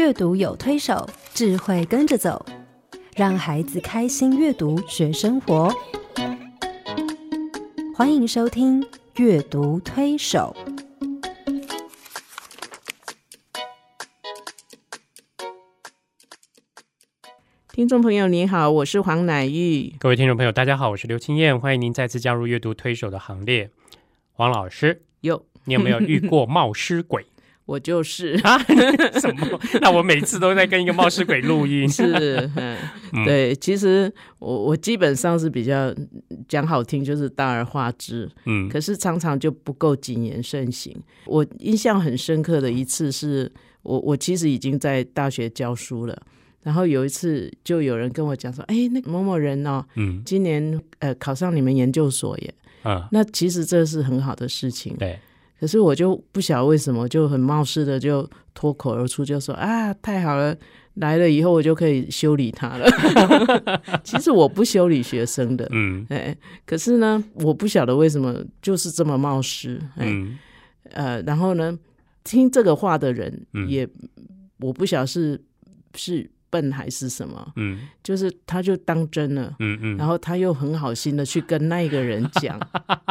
[0.00, 2.46] 阅读有推手，智慧跟着走，
[3.14, 5.70] 让孩子开心阅读学生活。
[7.94, 8.80] 欢迎收听
[9.16, 10.56] 《阅读推手》。
[17.70, 19.94] 听众朋友，你好，我是黄乃玉。
[19.98, 23.68] 各位听众朋友，大家好，我是刘青燕，欢迎您再次加入阅读推手的行列。
[24.32, 27.26] 黄老师，有你有没有遇过 冒失鬼
[27.70, 28.58] 我就是啊？
[29.20, 29.60] 什么？
[29.80, 31.88] 那我每次都在跟一个冒失鬼录音。
[31.88, 32.76] 是，嗯，
[33.24, 35.94] 对，其实我我基本上是比较
[36.48, 40.92] 讲好听，就是大而化之，嗯可是常常就不够谨言慎行。
[41.26, 43.50] 我印象很深刻的一次是，
[43.82, 46.22] 我我其实已经在大学教书了，
[46.64, 52.54] 然后有一次就有人跟我讲说，哎，那某某人哦，嗯今年呃考上你们研究所耶。
[52.82, 55.18] 啊，那其实这是很好的事情，对，
[55.60, 60.56] 可是我就不晓得为什么，就很冒失的就脱口而出，就说啊，太好了，
[60.94, 62.88] 来了以后我就可以修理他了。
[64.02, 66.06] 其实我不修理学生的，嗯。
[66.08, 70.38] 哎，可是呢，我不晓得为什么就是这么冒失，哎，嗯。
[70.92, 71.78] 呃，然后呢，
[72.24, 73.68] 听这个话的人嗯。
[73.68, 73.86] 也，
[74.60, 75.38] 我不晓得是
[75.94, 77.86] 是笨还是什么，嗯。
[78.02, 79.54] 就是他就当真了。
[79.58, 82.58] 嗯嗯，然后他又很好心的去跟那个人讲，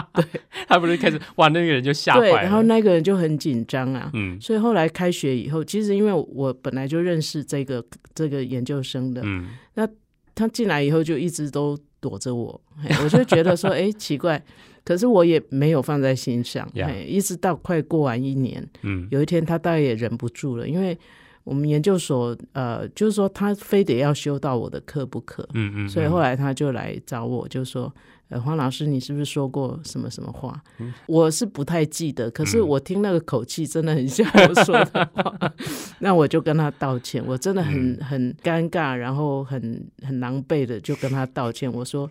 [0.70, 2.44] 他不是开始哇，那个人就吓坏。
[2.44, 4.40] 然后那个人就很紧张啊，嗯。
[4.40, 9.48] 所以后来开学以后，其实因为我本来就认识这个这个研究生的，嗯。
[9.74, 9.88] 那
[10.36, 12.62] 他进来以后就一直都躲着我，
[13.04, 14.42] 我就觉得说， 哎，奇怪，
[14.86, 16.66] 可是我也没有放在心上
[17.06, 19.08] 一直到快过完一年，嗯。
[19.10, 20.98] 有一天他大概也忍不住了，因为
[21.44, 27.92] 我们研究所呃，就是说他非得要修到我的课不可，嗯嗯，所以后来他就来找我，就说
[28.30, 30.62] ：“呃，黄老师，你是不是说过什么什么话？”
[31.08, 35.54] 我是不太记得，可是嗯我听那个口气真的很像我说的话，
[36.00, 37.24] 那我就跟他道歉。
[37.26, 41.72] 我真的很嗯很尴尬，然后很很狼狈的就跟他道歉。
[41.72, 42.10] 我说：“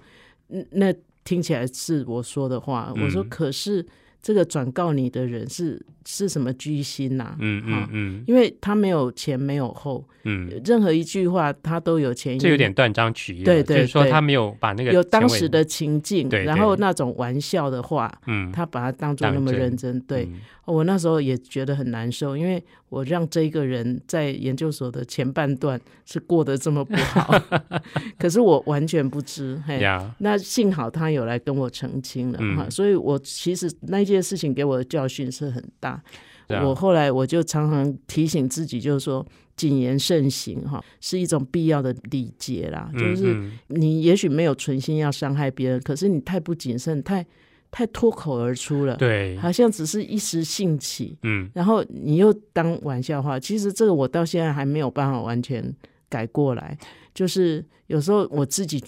[0.50, 0.92] 嗯那
[1.24, 3.84] 听起来是我说的话。”我说：“嗯可是
[4.28, 8.24] 这个转告你的人是是什么居心呐、嗯嗯嗯。
[8.26, 13.44] 因为他没有前没有后，嗯，任何一句话他都有前因这有点断章取义了。
[13.46, 16.44] 对对就是说他没有把那个有当时的情境，对对。
[16.44, 19.98] 然后那种玩笑的话，嗯，他把它当做那么认真。
[20.00, 20.40] 对、嗯。
[20.66, 27.42] 我那时候也觉得很难受，因为我让这一个人在研究所的前半段是过得这么不好，
[28.20, 29.58] 可是我完全不知。
[29.66, 32.58] 嘿，呀，那幸好他有来跟我澄清了嗯。
[32.58, 35.90] 哈，所以我其实那件事情给我的教训是很大。
[35.90, 39.24] 啊我后来我就常常提醒自己，就是说
[39.54, 42.90] 谨言慎行哈，是一种必要的礼节啦。
[42.94, 47.26] 就是嗯你也许没有存心要伤害别人，可是你太不谨慎，太
[47.70, 53.38] 太脱口而出了，对，好像只是一时兴起，嗯然后你又当玩笑话。
[53.38, 55.62] 其实这个我到现在还没有办法完全
[56.08, 56.78] 改过来，
[57.12, 58.82] 就是有时候我自己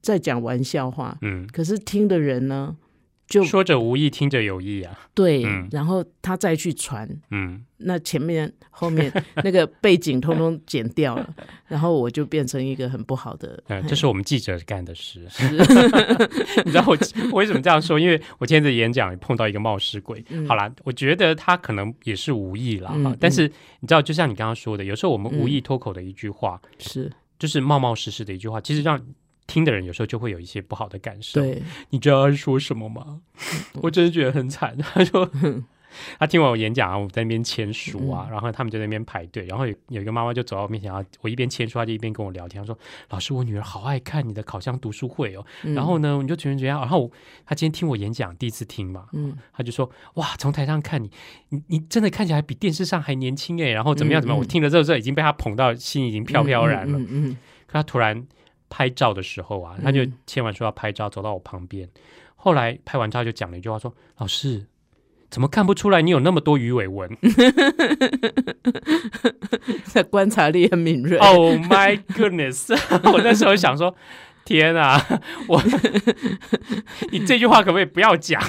[0.00, 2.76] 在讲玩笑话，嗯，可是听的人呢
[3.26, 4.98] 就说者无意，听者有意啊。
[5.14, 9.12] 对，嗯然后他再去传，嗯那前面后面
[9.42, 11.34] 那个背景通通剪掉了，
[11.66, 13.62] 然后我就变成一个很不好的。
[13.68, 15.20] 嗯，这是我们记者干的事。
[16.64, 16.96] 你知道我
[17.32, 17.98] 我为什么这样说？
[17.98, 20.24] 因为我今天的演讲也碰到一个冒失鬼。
[20.28, 23.46] 嗯好啦，我觉得他可能也是无意啦，嗯哈但是
[23.80, 29.00] 你知道，就像你刚刚说的，有时候我们无意脱口的一句话，是，就是冒冒失失的一句话，其实让
[29.46, 31.40] 听的人有时候就会有一些不好的感受。
[31.40, 33.20] 对，你知道他说什么吗？
[33.82, 34.76] 我真的觉得很惨。
[34.78, 35.30] 他说。
[36.18, 42.76] 他听完我演讲啊，我在那边签书啊，然后他们就在那边排队，然后有有一个妈妈就走到我面前，啊我一边签书，她就一边跟我聊天，她说
[43.10, 45.46] ：“老师，我女儿好爱看你的烤箱读书会哦。
[45.62, 47.10] 嗯然后呢，你就觉得觉得，然后我
[47.46, 51.08] 她今天听我演讲，第一次听嘛，嗯她就说：哇，从台上看你，
[51.50, 53.68] 你你真的看起来比电视上还年轻哎。
[53.68, 56.98] 然后怎么样怎么样，我听了之后，这已经被她捧到心已经飘飘然了。
[56.98, 57.38] 嗯嗯嗯
[57.68, 58.26] 可她突然
[58.76, 61.88] 拍照的时候啊，他就嗯签完书要拍照，走到我旁边。
[62.34, 64.66] 后来拍完照就讲了一句话说：“老师，
[65.30, 67.16] 怎么看不出来你有那么多鱼尾纹
[69.94, 71.16] 那观察力很敏锐。
[71.18, 72.76] ？”Oh my goodness！
[73.12, 73.94] 我那时候想说。
[74.44, 75.00] 天啊，
[75.48, 75.62] 我
[77.10, 78.40] 你这句话可不可以不要讲？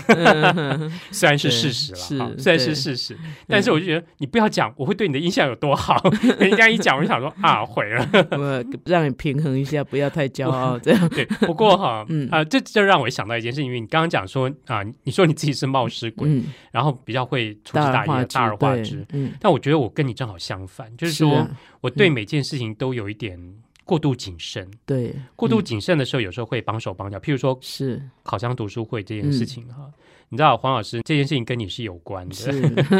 [1.11, 6.01] 虽然是事实了，哈虽然是事实，但是我就觉得你不要讲，我会对你的印象有多好。
[6.39, 8.07] 人家一讲，我就想说啊，毁了。
[8.31, 11.09] 我让你平衡一下，不要太骄傲，这样。
[11.09, 19.05] 对，不过哈，嗯啊，这就让我想到一件事，因为你刚刚讲说啊，你说你自己是冒失鬼，嗯，然后比较会粗枝大叶、大而化之，大而化之。
[19.13, 21.49] 嗯，但我觉得我跟你正好相反，就是说、啊
[21.81, 23.39] 我对每件事情都有一点
[23.85, 24.69] 过度谨慎。
[24.85, 25.63] 对，过度嗯。
[25.63, 27.17] 谨慎的时候，有时候会绑手绑脚。
[27.17, 28.01] 譬如说是。
[28.23, 29.89] 考箱读书会这件事情哈，
[30.29, 32.35] 你知道黄老师这件事情跟你是有关的。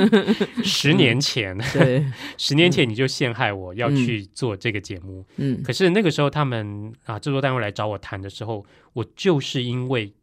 [0.63, 2.05] 十年前，对，
[2.37, 5.63] 十年前你就陷害我要去做这个节目，嗯。
[5.63, 10.13] 可是那个时候他们啊制作单位来找我谈的时候，我就是因为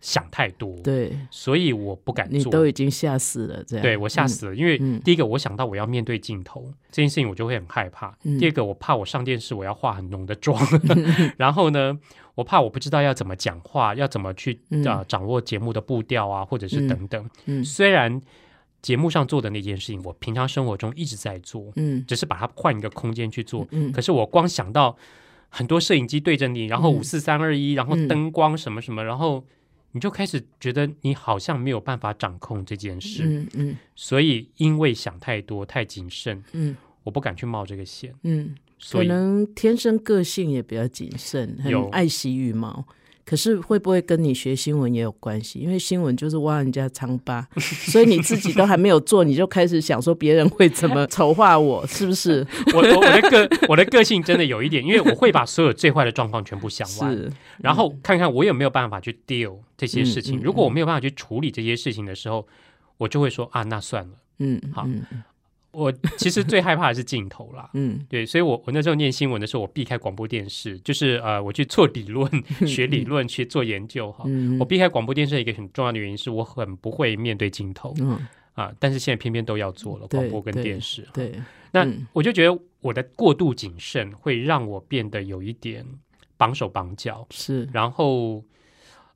[0.00, 2.50] 想太多，对，所以我不敢你做。
[2.50, 8.38] 都已经吓死了，这样，对我吓死了，因为嗯第一个我想到我要面对镜头这件事情，我就会很害怕；嗯。
[8.38, 10.58] 第二个我怕我上电视我要化很浓的妆，
[11.36, 11.98] 然后呢，
[12.34, 14.82] 我怕我不知道要怎么讲话，要怎么去嗯。
[14.86, 17.28] 啊、掌握节目的步调啊，或者是等等。
[17.44, 18.20] 嗯虽然
[18.80, 22.02] 节目上做的那件事情，我平常生活中一直在做，嗯。
[22.08, 23.66] 只是把它换一个空间去做。
[23.72, 23.92] 嗯。
[23.92, 24.96] 可是我光想到
[25.50, 26.94] 很多摄影机对着你，然后嗯。
[26.94, 28.08] 五四三二一，然后嗯。
[28.08, 29.44] 灯光什么什么，然后
[29.92, 33.24] 你就开始觉得你好像没有办法掌控这件事。
[33.24, 38.14] 嗯嗯所以因为想太多、太谨慎，嗯我不敢去冒这个险。
[38.22, 42.86] 嗯，所以可能天生个性也比较谨慎，很有爱惜羽毛。
[43.30, 45.60] 可是会不会跟你学新闻也有关系？
[45.60, 52.44] 因为新闻就是挖人家疮疤，所以你自己都还没有做，你就开始想说别人会怎么丑化我，是不是？
[52.74, 60.36] 我我我的个我的个性真的有一点，因为我会把所有最坏的状况全部想完，是，然后看看我有没有办法去 deal 这些事情。
[60.36, 62.44] 嗯嗯如果我没有办法去处理这些事情的时候，
[62.96, 64.14] 我就会说啊，那算了。
[64.40, 65.04] 嗯，好嗯
[65.72, 67.70] 我其实最害怕的是镜头啦。
[67.74, 72.28] 嗯对，所以我我那时候念新闻的时候，我避开广播电视，就是呃，我去做理论、
[72.66, 74.24] 学理论、去做研究哈。
[74.26, 81.06] 嗯，我避开广播电视一个很重要的原因是我很不会面对镜头嗯，啊，但是现在偏偏都要做了广播跟电视。
[81.12, 81.32] 对，
[81.70, 85.86] 那嗯我就觉得我的过度谨慎会让我变得有一点
[86.36, 88.42] 绑手绑脚，是然后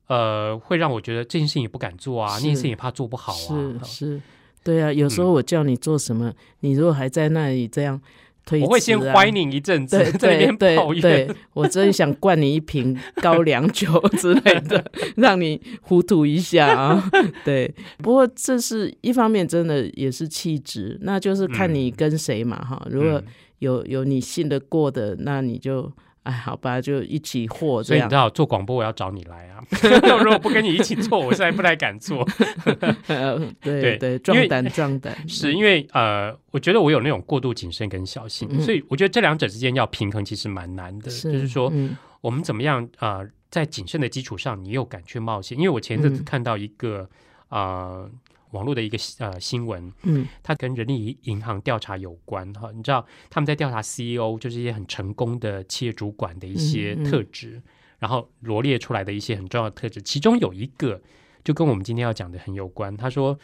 [0.07, 3.35] 呃，会让我觉得这件事情也不敢做啊，那件事情也怕做不好啊。
[3.35, 4.21] 是哈是，
[4.65, 8.01] 对啊，有时候我叫你做什么，你如果还在那里这样
[8.45, 11.35] 推、我会先怀你一阵子，对 在那边对抱怨。
[11.53, 14.83] 我真想灌你一瓶高粱酒之类的，
[15.17, 17.09] 让你糊涂一下啊。
[17.45, 22.85] 对，不过这是一方面，真的也是气质，那就是看你跟谁嘛哈。
[22.89, 23.23] 如果嗯
[23.59, 25.89] 有有你信得过的，那你就
[26.25, 28.13] 哎好吧，就一起和这样所以你知。
[28.15, 29.63] 道做广播我要找你来啊，
[30.23, 32.27] 如果不跟你一起做，我实在不太敢做。
[33.07, 35.15] 呃对对壮胆壮胆。
[35.27, 41.05] 是因为呃，我觉得我有那种过度谨慎跟小心，嗯所以我觉得这两者之间要平衡其实蛮难的。
[41.11, 45.57] 就是说，嗯我们怎么样啊、呃在谨慎的基础上，你又敢去冒险？
[45.57, 47.07] 因为我前阵子嗯看到一个
[47.47, 48.09] 呃
[48.55, 52.71] 网络的一个呃新闻，嗯它跟人力银行调查有关哈。
[52.73, 57.61] 你知道他们在调查 CEO，就是一些很成功的企业主管的一些嗯嗯特质，
[57.99, 60.99] 然后罗列出来的一些很重要的特质，其中有一个
[61.43, 62.95] 就跟我们今天要讲的很有关。
[62.97, 63.37] 他说。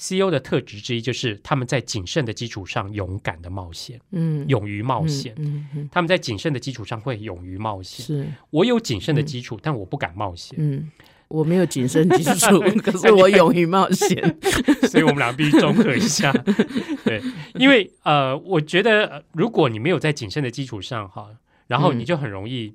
[0.00, 5.34] CEO 的特质之一就是他们在谨慎的基础上勇敢的冒险，嗯，勇于冒险。
[5.38, 8.06] 嗯嗯他们在谨慎的基础上会勇于冒嗯险。
[8.06, 10.88] 是我有谨慎的基础，但我不敢冒险，嗯。
[11.28, 14.38] 我没有谨慎基础， 可是我勇于冒险。
[14.88, 16.32] 所以我们俩必须综合一下。
[17.04, 17.22] 对，
[17.54, 21.28] 因为呃，我觉得、呃如果你没有在谨慎的基础上哈，
[21.66, 22.74] 然后嗯你就很容易，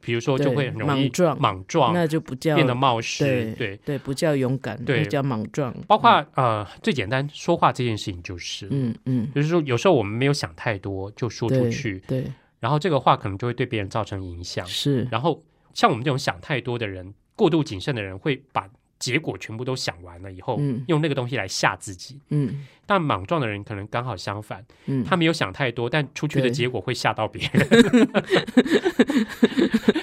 [0.00, 3.24] 比如说就对会很容易莽撞莽撞，那就不叫变得冒失。
[3.24, 5.74] 对对，对，不叫勇敢，对那叫莽撞。
[5.86, 12.24] 包括呃最简单说话这件事情就是，嗯嗯，就是说有时候我们没有想太多就说出对去，对
[12.60, 14.66] 然后这个话可能就会对别人造成影响。
[14.66, 15.42] 是，然后
[15.72, 22.20] 像我们这种想太多的人，过度谨慎的人，会把结果全部都想完了以后，嗯用那个东西来吓自己。
[22.30, 28.08] 嗯但莽撞的人可能刚好相反，嗯，他没有想太多，但出去的对结果会吓到别人。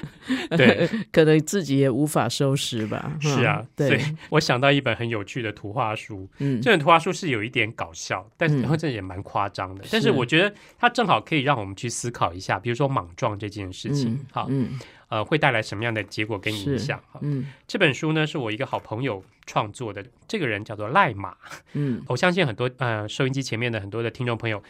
[0.56, 3.16] 对，可能自己也无法收拾吧。
[3.20, 9.84] 是啊嗯，对所以，我想到一本很有趣的图画书，嗯这本图画书是有一点搞笑，但是嗯然后这也蛮夸张的。
[9.90, 16.98] 但是是我觉得它正好可以让我们去思考一下，比如说莽撞这件事情，嗯好，嗯呃，会带来什么样的结果跟影响？
[17.10, 21.36] 哈，嗯这本书呢是我一个好朋友创作的，这个人叫做赖马。
[21.74, 24.62] 嗯我相信很多呃收音机前面的很多的听众朋友，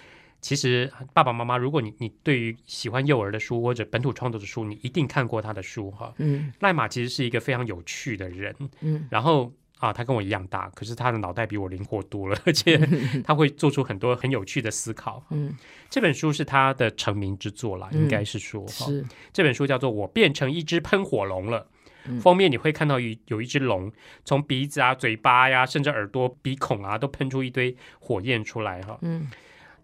[0.43, 6.13] 其实爸爸妈妈，如果你你对于喜欢幼儿的书或者本土创作的书，你一定看过他的书哈。
[6.19, 12.77] 嗯赖马其实是一个非常有趣的人，嗯然后啊，他跟我一样大，可是他的脑袋比我灵活多了，而且
[13.25, 15.25] 他会做出很多很有趣的思考。
[15.31, 15.57] 嗯，
[15.89, 18.87] 这本书是他的成名之作啦，嗯应该是说哈。
[18.87, 21.61] 是这本书叫做《我变成一只喷火龙了》。
[22.07, 23.93] 嗯封面你会看到有有一只龙
[24.25, 28.99] 从鼻子啊、嘴巴呀、甚至耳朵、鼻孔啊，都喷出一堆火焰出来哈。
[29.03, 29.29] 嗯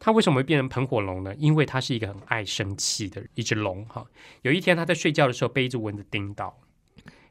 [0.00, 1.34] 它为什么会变成喷火龙呢？
[1.36, 4.04] 因为它是一个很爱生气的一只龙哈。
[4.42, 6.58] 有一天它在睡觉的时候被一只蚊子叮到，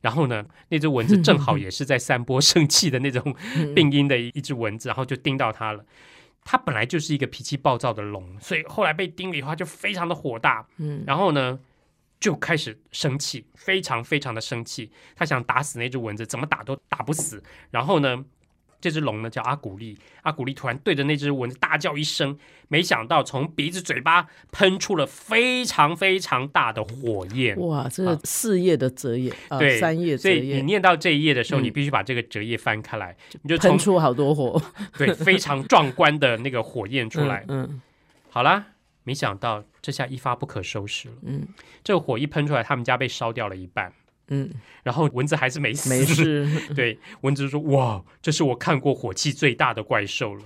[0.01, 5.85] 然后呢，那只蚊子正好 也是在散播生气的那种嗯病因的一一只蚊子，然后就叮到它了。
[6.43, 11.59] 它本来就是一个脾气暴躁的龙，所以后来被叮了以后，它就非常的火大，嗯然后呢，
[12.19, 14.91] 就开始生气，非常非常的生气。
[15.15, 17.43] 他想打死那只蚊子，怎么打都打不死。
[17.71, 18.23] 然后呢，
[18.79, 27.59] 这只龙呢叫阿古丽，阿古丽突然对着那只蚊子大叫一声，没想到从鼻子、嘴巴喷出了非常非常大的火焰。
[27.59, 31.63] 哇，这是四页的折页，啊对三页折所以你，念到这一页的时候，嗯。
[31.63, 34.61] 你必须把这个折页翻开来，你就从喷出好多火。
[34.97, 37.43] 对非常壮观的那个火焰出来。
[37.49, 37.81] 嗯。
[38.29, 38.67] 好啦，
[39.03, 41.15] 没想到这下一发不可收拾了。
[41.23, 41.47] 嗯。
[41.83, 43.91] 这个火一喷出来，他们家被烧掉了一半，
[44.29, 44.51] 嗯，
[44.83, 45.89] 然后蚊子还是没死。
[45.89, 46.05] 没。
[46.05, 50.43] 事， 对，蚊子说：“哇，这是我看过火气最大的怪兽了。”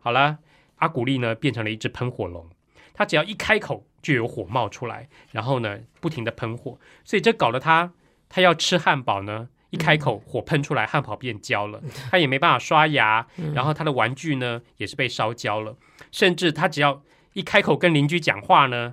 [0.00, 0.38] 好了，
[0.76, 2.48] 阿古丽呢变成了一只喷火龙，
[2.94, 7.92] 它只要一开口就有火冒出来，然后呢不停的喷火，所以这搞得它，
[8.28, 9.48] 它要吃汉堡呢。
[9.70, 15.78] 一开口，火喷出来，汉堡变焦了，它也没办法刷牙，然后它的玩具呢也是被烧焦了，
[16.10, 17.02] 甚至它只要
[17.32, 18.92] 一开口跟邻居讲话呢，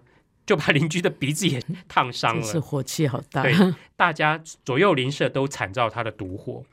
[0.49, 2.43] 就把邻居的鼻子也烫伤了。
[2.43, 3.43] 是火气好大。
[3.43, 3.53] 对
[3.95, 6.65] 大家左右邻舍都惨遭他的毒火。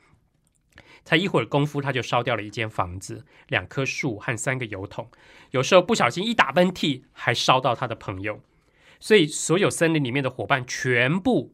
[1.05, 5.11] 才一会儿功夫，他就烧掉了一间房子、两棵树和三个油桶。
[5.51, 8.41] 有时候不小心一打喷嚏，还烧到他的朋友。
[8.99, 11.53] 所以，所有森林里面的伙伴全部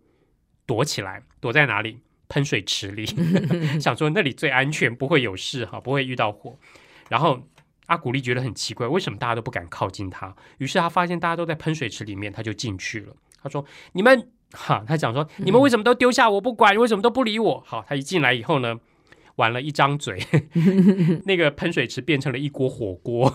[0.66, 2.00] 躲起来，躲在哪里？
[2.30, 3.06] 喷水池里，
[3.82, 6.58] 想说那里最安全，不会有事哈，不会遇到火。
[7.10, 7.46] 然后
[7.94, 10.36] 阿古丽觉得很奇怪，为什么大家都不敢靠近他？
[10.58, 13.14] 于是他发现大家都在喷水池里面，他就进去了。
[13.42, 16.76] 他说：“你们哈，他讲说你们为什么都丢下我不管？
[16.76, 18.80] 为什么都不理我？”好，他一进来以后呢，
[19.36, 20.20] 玩了一张嘴，
[21.26, 23.32] 那个喷水池变成了一锅火锅，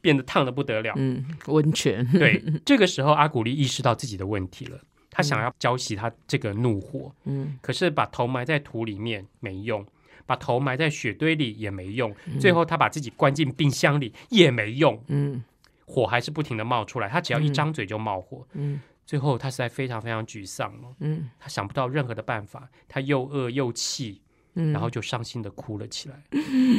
[0.00, 0.92] 变得烫的不得了。
[0.96, 4.78] 嗯，温泉，对，这个时候阿古丽意识到自己的问题了，
[5.10, 9.84] 他想要浇熄他这个怒火，嗯可是把头埋在土里面没用，
[10.26, 15.42] 把头埋在雪堆里也没用，最后他把自己关进冰箱里也没用，嗯。
[15.86, 18.46] 火还是不停的冒出来，他只要一张嘴就冒火。
[18.54, 18.80] 嗯。
[19.04, 21.28] 最后他实在非常非常沮丧了，嗯。
[21.38, 24.22] 他想不到任何的办法，他又饿又气，
[24.54, 26.22] 嗯，然后就伤心的哭了起来，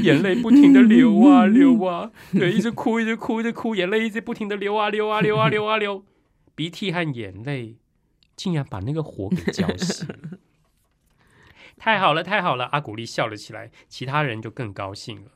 [0.01, 6.03] 眼泪不停的流啊流啊，对，一直哭一直哭一直哭，眼泪一直不停的流啊流啊流啊流啊流，
[6.55, 7.75] 鼻涕和眼泪
[8.35, 10.34] 竟然把那个火给浇熄了。
[11.85, 12.65] 太好了，太好了！
[12.71, 15.29] 阿古丽笑了起来，其他人就更高兴了。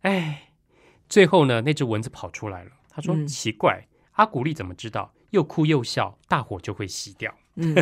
[0.00, 0.52] 哎，
[1.06, 2.70] 最后呢，那只蚊子跑出来了。
[2.88, 7.74] 他说：“嗯奇怪，阿古丽怎么知道又哭又笑，大火就会熄掉？”嗯，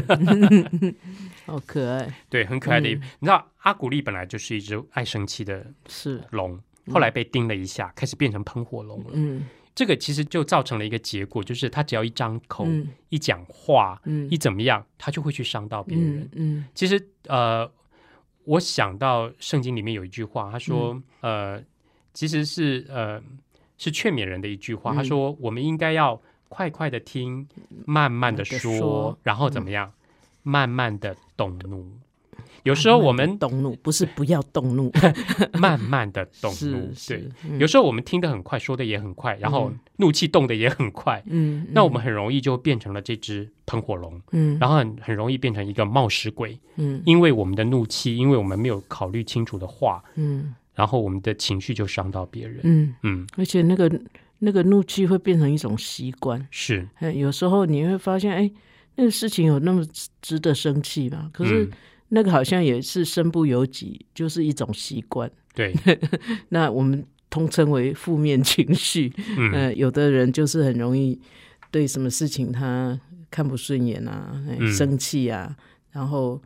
[1.47, 9.11] 好可爱，对，很可爱的你知道，阿古丽本来就是一只爱生气的是，龙，后来被叮了一下，开始变成喷火龙了。
[9.12, 12.88] 嗯这个其实就造成了一个结果，就是他只要一张口、嗯。
[13.09, 14.29] 一讲话、嗯。
[14.31, 16.21] 一怎么样，他就会去伤到别人。
[16.21, 16.64] 嗯嗯。
[16.75, 17.71] 其实，呃，
[18.45, 21.57] 我想到圣经里面有一句话，他说，嗯。
[21.57, 21.64] 呃，
[22.12, 23.23] 其实是呃
[23.79, 24.97] 是劝勉人的一句话，嗯。
[24.97, 27.49] 他说我们应该要快快的听，
[27.87, 29.91] 慢慢的说，说然后怎么样，
[30.43, 31.91] 慢慢的懂怒。
[32.64, 34.90] 有时候我们动怒不是不要动怒，
[35.59, 37.59] 慢慢的动怒，对，，嗯。
[37.59, 44.59] 有时候我们听得很快，说的也很快，然后怒气动的也很快，嗯，那我们很容易就变成了这只喷火龙，嗯。
[44.61, 47.02] 然后很很容易变成一个冒失鬼，嗯。
[47.04, 50.54] 因为我们的怒气，因为我们没有考虑清楚的话，嗯。
[50.75, 52.61] 然后我们的情绪就伤到别人。
[52.62, 53.90] 嗯，嗯，而且那个
[54.38, 58.50] 那个怒气会变成一种习惯，是，哎，有时候你会发现，哎，
[58.97, 61.28] 那个事情有那么值值得生气吗？
[61.33, 61.71] 可是嗯
[62.14, 65.31] 那个好像也是身不由己，就是一种习惯。
[65.54, 65.75] 对，
[66.50, 69.11] 那我们通称为负面情绪。
[69.38, 71.19] 嗯，呃，有的人就是很容易
[71.71, 73.00] 对什么事情他
[73.31, 74.38] 看不顺眼啊，
[74.76, 75.57] 生气啊，
[75.92, 76.40] 然后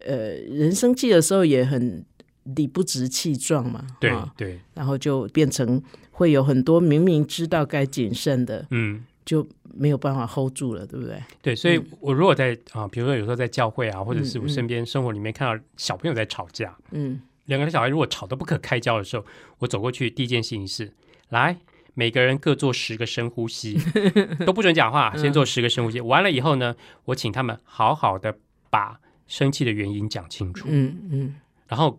[0.00, 2.04] 呃，人生气的时候也很
[2.42, 5.80] 理不直气壮嘛，对啊对，然后就变成
[6.10, 9.04] 会有很多明明知道该谨慎的，嗯。
[9.24, 11.22] 就没有办法 hold 住了，对不对？
[11.40, 19.24] 对，所以我如果在啊，比如说有时候在教会啊，或者是我身边生活里面看到小朋友在吵架，嗯两个小孩如果吵得不可开交的时候，
[19.58, 20.92] 我走过去第一件事情是，
[21.28, 21.56] 来，
[21.94, 23.78] 每个人各做十个深呼吸，
[24.46, 26.00] 都不准讲话，先做十个深呼吸。
[26.00, 26.74] 完了以后呢，
[27.06, 28.36] 我请他们好好的
[28.70, 31.34] 把生气的原因讲清楚，嗯嗯
[31.68, 31.98] 然后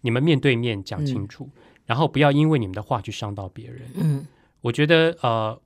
[0.00, 1.48] 你们面对面讲清楚，
[1.86, 3.82] 然后不要因为你们的话去伤到别人。
[3.94, 4.26] 嗯
[4.62, 5.60] 我觉得呃。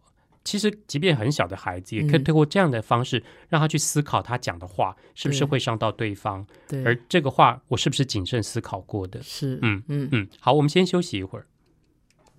[0.47, 9.21] 其实，即便很小的孩子，也可以嗯通过这样的方式，让他去思考他讲的话是不是对会伤到对方，对，而这个话我是不是谨慎思考过的。
[9.23, 11.47] 是嗯嗯嗯，好，我们先休息一会儿。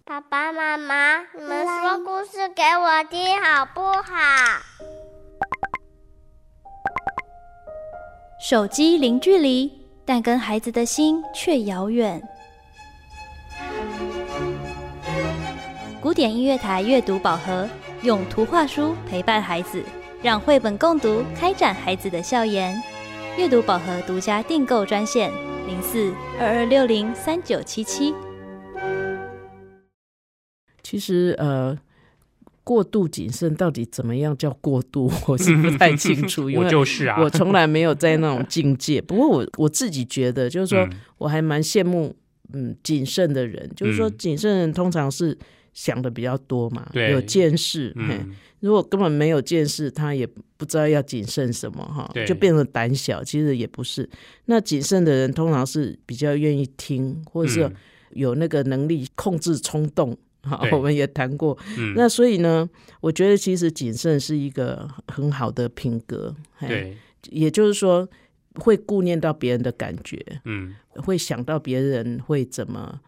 [0.06, 4.14] 爸爸妈妈，你们说故事给我听好不好？
[8.40, 9.70] 手机零距离，
[10.06, 12.22] 但跟孩子的心却遥远。
[16.00, 17.68] 古典音乐台阅读宝盒，
[18.08, 19.84] 用图画书陪伴孩子，
[20.24, 22.74] 让绘本共读开展孩子的笑颜。
[23.38, 25.30] 阅读宝盒独家订购专线：
[25.68, 28.14] 零四二二六零三九七七。
[30.82, 31.78] 其实呃，
[32.64, 39.02] 过度谨慎到底怎么样叫过度， 我是不太清楚， 因我就是啊，我从来没有在那种境界。
[39.04, 42.16] 不过我我自己觉得，就是说嗯我还蛮羡慕
[42.54, 45.38] 嗯谨慎的人，就是说嗯谨慎人通常是
[45.78, 47.94] 想的比较多嘛，有见识。
[47.98, 50.26] 嗯，如果根本没有见识，他也
[50.58, 53.24] 不知道要谨慎什么哈，就变成胆小。
[53.24, 54.10] 其实也不是。
[54.46, 57.76] 那谨慎的人通常是比较愿意听，或者是嗯
[58.14, 60.18] 有那个能力控制冲动。
[60.42, 61.56] 好，我们也谈过。
[61.78, 62.68] 嗯那所以呢，
[63.00, 66.36] 我觉得其实谨慎是一个很好的品格。
[66.60, 66.98] 对，
[67.30, 68.10] 也就是说
[68.56, 73.00] 会顾念到别人的感觉，嗯会想到别人会怎么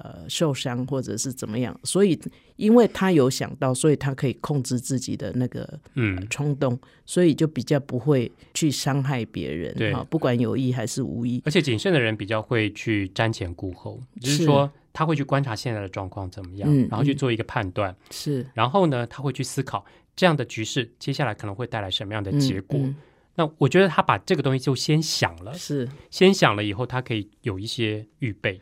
[0.00, 1.78] 呃受伤或者是怎么样。
[1.84, 2.18] 所以
[2.56, 9.74] 因为他有想到，所以他可以控制自己的那个嗯，冲动，所以就比较不会去伤害别人。
[9.74, 11.42] 对哈，不管有意还是无意。
[11.44, 19.84] 而且谨慎的人比较会去瞻前顾后，就是是说他会去观察现在的状况怎么样，然后去做一个判断，是然后呢，他会去思考
[20.14, 22.78] 这样的局势接下来可能会带来什么样的结果。
[22.78, 22.96] 嗯
[23.38, 25.88] 那我觉得他把这个东西就先想了嗯，是。
[26.10, 28.58] 先想了以后，他可以有一些预备。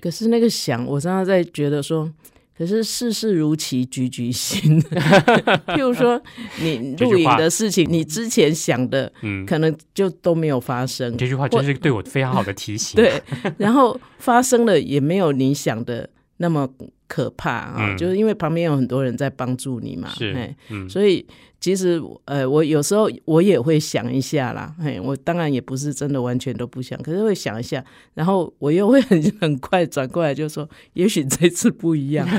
[0.00, 2.10] 可是那个想，我常常在觉得说，
[2.56, 4.80] 可是事事如棋，局局新。
[5.66, 6.20] 譬如说，
[6.60, 12.96] 你录影的事情，你之前想的嗯，可能就都没有发生，这句话真是对我非常好的提醒。
[12.96, 13.20] 对，
[13.58, 16.68] 然后发生了也没有你想的那么
[17.06, 17.96] 可怕啊，嗯。
[17.96, 20.32] 就是因为旁边有很多人在帮助你嘛，是，
[20.70, 21.24] 嗯，所以
[21.60, 27.82] 其实呃，我有时候我也会想一下啦，嘿，我当然也不是真的完全都不想，可是会想一下，
[28.14, 32.28] 然后我又会很很快转过来就说，也许这次不一样，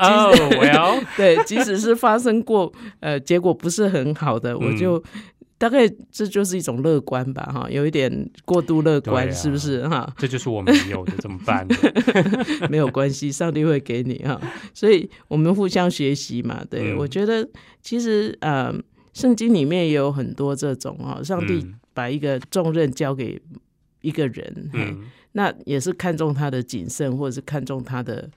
[0.00, 5.02] 哦，well，对，即使是发生过呃结果不是很好的，我就。
[5.56, 10.12] 大概这就是一种乐观吧，哈，有一点过度乐观，啊是不是哈？
[10.18, 11.74] 这就是我没有的，怎么办呢？
[12.68, 14.40] 没有关系，上帝会给你哈。
[14.74, 16.64] 所以我们互相学习嘛。
[16.68, 17.48] 对、嗯我觉得
[17.80, 18.74] 其实呃，
[19.12, 23.40] 圣经里面也有很多这种哈，上帝嗯把一个重任交给
[24.00, 28.28] 一个人，嘿嗯那也是看重他的谨慎，或者是看重他的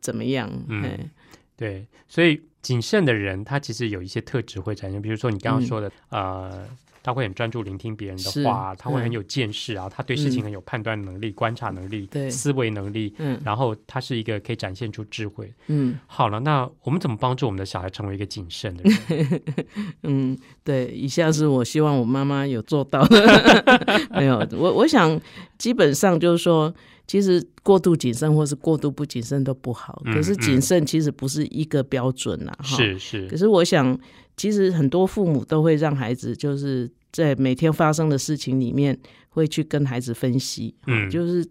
[0.00, 1.10] 怎么样，嗯嘿
[1.58, 6.64] 对，所以谨慎的人，他其实有一些特质会产生，比如说你刚刚说的，呃，
[7.02, 9.12] 他会很专注聆听别人的话，他会很嗯。
[9.12, 10.44] 有见识啊，他对事情嗯。
[10.44, 12.30] 很有判断能力、观察能力、对。
[12.30, 13.40] 思维能力，嗯。
[13.44, 15.52] 然后他是一个可以展现出智慧。
[15.66, 15.98] 嗯。
[16.06, 19.42] 好了，那我们怎么帮助我们的小孩成为一个谨慎的人？
[20.04, 24.06] 嗯，对，以下是我希望我妈妈有做到的。
[24.14, 25.20] 没有，我我想
[25.56, 26.72] 基本上就是说，
[27.08, 30.00] 其实过度谨慎或是过度不谨慎都不好。
[30.04, 32.76] 嗯可是谨嗯慎其实不是一个标准呐，哈。
[32.76, 33.98] 是是可，是我想，
[34.36, 38.96] 其实很多父母都会让孩子就是在每天发生的事情里面，
[39.30, 41.44] 会去跟孩子分析，嗯就是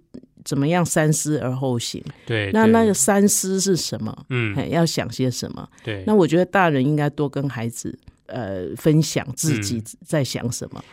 [0.46, 2.02] 怎么样三思而后行。
[2.26, 4.16] 对，那那个三思是什么？
[4.30, 5.68] 嗯，要想些什么？
[5.84, 10.84] 对，那我觉得大人应该多跟孩子呃分享自己嗯在想什么。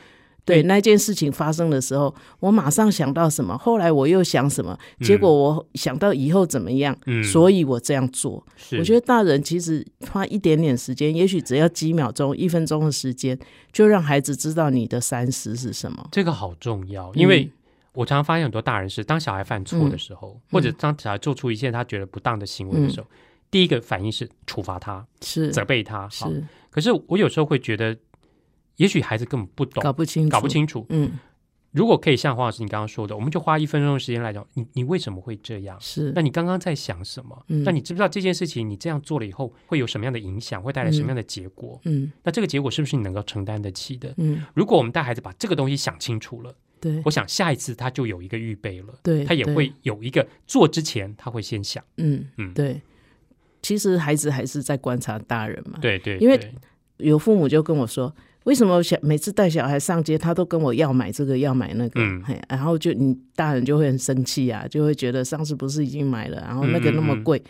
[0.44, 7.24] 对那件事情发生的时候，我马上想到什么，后来我又想什么，结果我想到以后怎么样，嗯。
[7.24, 8.44] 所以我这样做。
[8.56, 8.76] 是。
[8.78, 13.38] 我觉得大人其实花一点点时间，也许只要几秒钟、一分钟的时间，
[13.72, 16.06] 就让孩子知道你的三思是什么。
[16.12, 17.52] 这个好重要，因为嗯
[17.94, 23.06] 我常常发现很多大人是当小孩犯错的时候，或者当小孩做出一些他觉得不当的行为的时候，
[23.52, 25.50] 第一个反应是处罚他、是。
[25.52, 26.08] 责备他。
[26.08, 26.44] 是。
[26.70, 27.96] 可是我有时候会觉得，
[28.76, 30.48] 也许孩子根本不懂，搞不清楚，搞不。
[30.48, 30.84] 清楚。
[30.88, 31.10] 嗯，
[31.72, 35.76] 如果可以像黄老师你刚刚说的，我们就花一分钟的时间来讲，你你为什么会这样？
[35.80, 37.44] 是那你刚刚在想什么？
[37.48, 41.80] 嗯那你知不知道这件事情你这样做了以后会有什么样的影响，会带来什么样的结果？
[41.84, 44.14] 嗯那这个结果是不是你能够承担得起的？
[44.18, 52.80] 嗯，如果我们带孩子把这个东西想清楚了，对我想下一次他就有一个预备了，对，他也会有一个做之前他会先想，嗯嗯对。
[53.62, 55.78] 其实孩子还是在观察大人嘛。
[55.80, 56.54] 对对，因为对
[56.98, 67.42] 有父母就跟我说，为什么小每次带小孩上街，他都跟我要买这个要买那个，嗯嘿，然后就你大人就会很生气啊，就会觉得上次不是已经买了，然后那个那么嗯贵。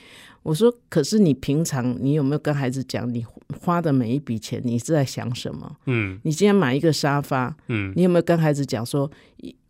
[0.42, 3.24] 我说，可是你平常你有没有跟孩子讲，你
[3.58, 5.76] 花的每一笔钱你是在想什么？
[5.86, 9.10] 嗯你今天买一个沙发，嗯，你有没有跟孩子讲说，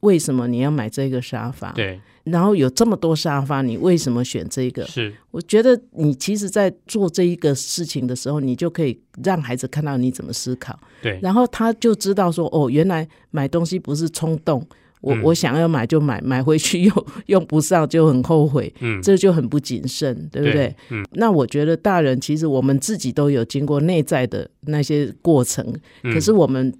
[0.01, 4.85] 为什么你要买这个沙发？，对，然后有这么多沙发，你为什么选这个？
[4.87, 14.67] 是我觉得你其实，在做这一个事情的时候，你就可以让孩子看到你怎么思考，对，然后他就知道说，哦，原来买东西不是冲动，
[15.03, 20.75] 我嗯我想要买就买，买回去又 用不上就很后悔，嗯，这就很不谨慎，对不对？？
[20.91, 25.67] 嗯那我觉得大人其实我们自己都有经过内在的那些过程，
[26.05, 26.73] 嗯可是我们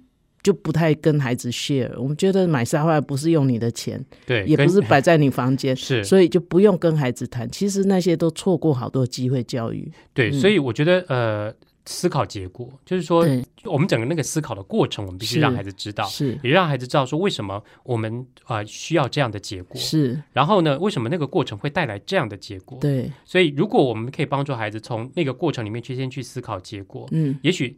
[0.45, 1.91] 就不太跟孩子 share。
[1.97, 7.49] 我们觉得买沙发不是用你的钱，对，也不是摆在你房间， 是，所以就不用跟孩子谈。
[7.49, 9.91] 其实那些都错过好多机会教育。
[10.13, 11.51] 对，嗯所以我觉得呃，
[11.87, 13.25] 思考结果就是说，
[13.63, 22.77] 我们整个那个思考的过程，我们必须让孩子知道，是也让孩子知道说为什么我们啊、呃需要这样的结果，是，然后呢，为什么那个过程会带来这样的结果？
[22.79, 27.75] 对，所以如果我们可以帮助孩子从那个过程里面去先去思考结果，嗯，也许。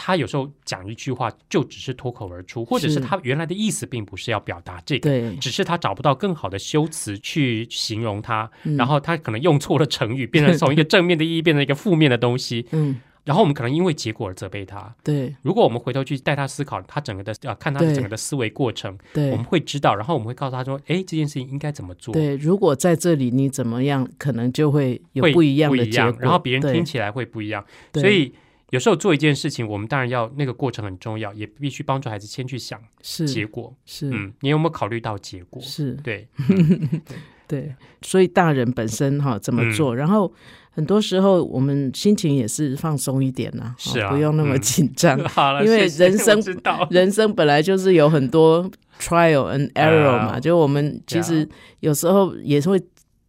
[0.00, 3.00] 他有时候讲一句话就只是脱口而出，或者是是。
[3.00, 8.76] 他原来的意思并不是要表达这个，对，只是他找不到更好的修辞去形容它，嗯。
[8.76, 14.94] 然后他可能用错了成语，变成从一个正面的意义变成一个负面的东西， 嗯，然后我们可能因为结果而责备他。
[15.02, 15.34] 对。
[15.42, 19.30] 如果我们回头去带他思考他整个的啊，看他的整个的思维过程，对。
[19.32, 22.36] 我们会知道，然后我们会告诉他说，哎，这件事情应该怎么做，对。
[22.36, 27.64] 如果在这里你怎么样，可能就会有会不一样的结果，然后别人听起来会不一样。
[27.90, 28.00] 对。
[28.02, 28.32] 所以
[28.70, 33.74] 有时候做一件事情，我们当然要那个过程很重要，也必须帮助孩子先去想是结果。
[33.86, 34.10] 是。
[34.12, 35.60] 嗯，你有没有考虑到结果？
[35.62, 36.28] 是，对，
[37.48, 39.72] 对，所以大人本身哈怎么嗯。
[39.72, 40.30] 做，然后
[40.70, 45.18] 很多时候我们心情也是放松一点呐、是啊不用那么嗯紧张。
[45.28, 46.38] 好了，因为人生
[46.90, 51.48] 人生本来就是有很多 trial and error 嘛，啊就我们其实
[51.80, 52.78] 有时候也是会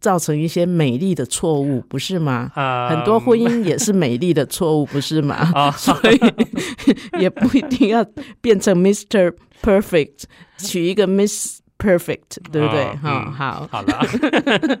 [0.00, 2.50] 造成一些美丽的错误，不是吗？
[2.54, 5.36] 啊很多婚姻也是美丽的错误，不是吗？
[5.54, 8.04] 啊， 所以也不一定要
[8.40, 9.34] 变成 Mr.
[9.62, 10.22] Perfect，
[10.56, 12.82] 取一个 Miss Perfect，对不对？
[12.82, 14.80] 啊哈、嗯好，好了，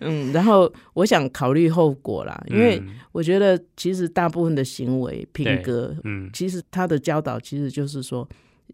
[0.00, 8.26] 嗯，然后我想考虑后果啦，因为嗯我觉得其实大部分的行为品格，嗯其实他的教导其实就是说，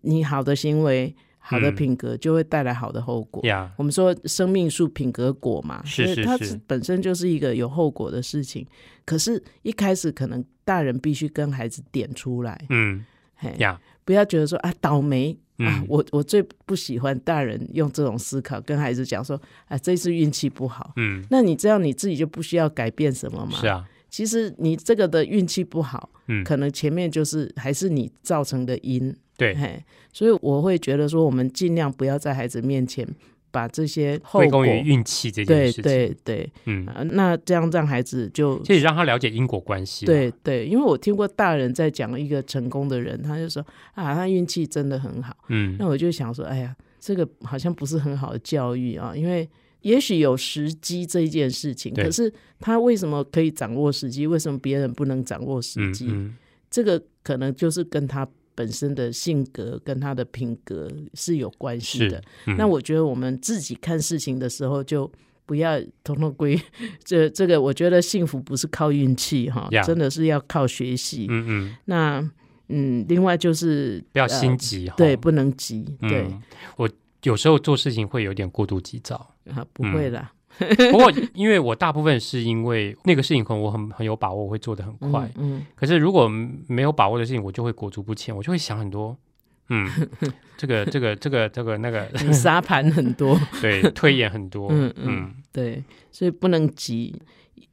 [0.03, 1.15] 你好的行为、
[1.49, 3.41] 好的嗯品格就会带来好的后果。
[3.47, 8.67] 呀，我们说生命树品格果嘛，所以它是是是是本身就是一个有后果的事情。
[9.05, 13.05] 可是，一开始可能大人必须跟孩子点出来，嗯
[13.37, 20.93] 嘿，呀，不要觉得说啊倒霉啊嗯，我我最不喜欢大人用这种思考跟孩子讲说啊这次运气不好。
[20.97, 23.57] 嗯，那你这样你自己就不需要改变什么嘛？
[23.61, 29.15] 是啊，其实你这个的运气不好，嗯，可能前面就是还是你造成的因。
[29.37, 33.07] 对，嘿，所以我会觉得说，我们尽量不要在孩子面前
[33.51, 45.37] 把这些后果归功，于运气这件事情，对对、嗯，啊那这样让孩子就可以让他了解因果关系，，对对，因为我听过大人在讲一个成功的人，他就说啊，他运气真的很好。
[45.49, 49.49] 嗯那我就想说，哎呀，这个好像不是很好的教育啊，因为
[49.83, 54.27] 也许有时机这一件事情，可是他为什么可以掌握时机？
[54.27, 56.07] 为什么别人不能掌握时机？
[56.07, 56.37] 嗯嗯，
[56.71, 62.21] 这个可能就是跟他本身的性格跟他的品格是有关系的。
[62.59, 65.09] 那我觉得我们自己看事情的时候，就
[65.45, 66.61] 不要统统归
[67.05, 67.61] 这这个。
[67.61, 71.27] 我觉得幸福不是靠运气哈真的是要靠学习。
[71.31, 72.31] 嗯嗯，那
[72.69, 76.43] 嗯，另外就是不要呃心急哈，对，不能急，对嗯。
[76.77, 76.91] 我
[77.23, 80.33] 有时候做事情会有点过度急躁，啊，不会啦，
[80.91, 85.31] 不过因为我大部分是因为那个事情可能我很很有把握，我会做的很快。
[85.37, 86.29] 嗯，嗯可是如果
[86.69, 89.17] 没有把握的事情，我就会裹足不前，我就会想很多。
[89.69, 89.89] 嗯，
[90.57, 94.69] 这个这个这个这个那个，沙盘很多，对，推演很多。
[94.71, 97.21] 嗯嗯嗯，对，所以不能急，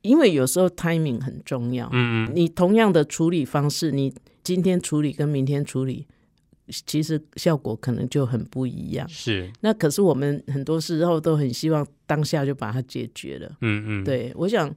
[0.02, 1.88] 因为有时候 timing 很重要。
[1.92, 4.12] 嗯嗯，你同样的处理方式，你
[4.44, 6.08] 今天处理跟明天处理，
[6.70, 9.08] 其实效果可能就很不一样。
[9.10, 13.50] 是，那可是我们很多时候都很希望当下就把它解决了。
[13.62, 14.74] 嗯嗯，，对，我想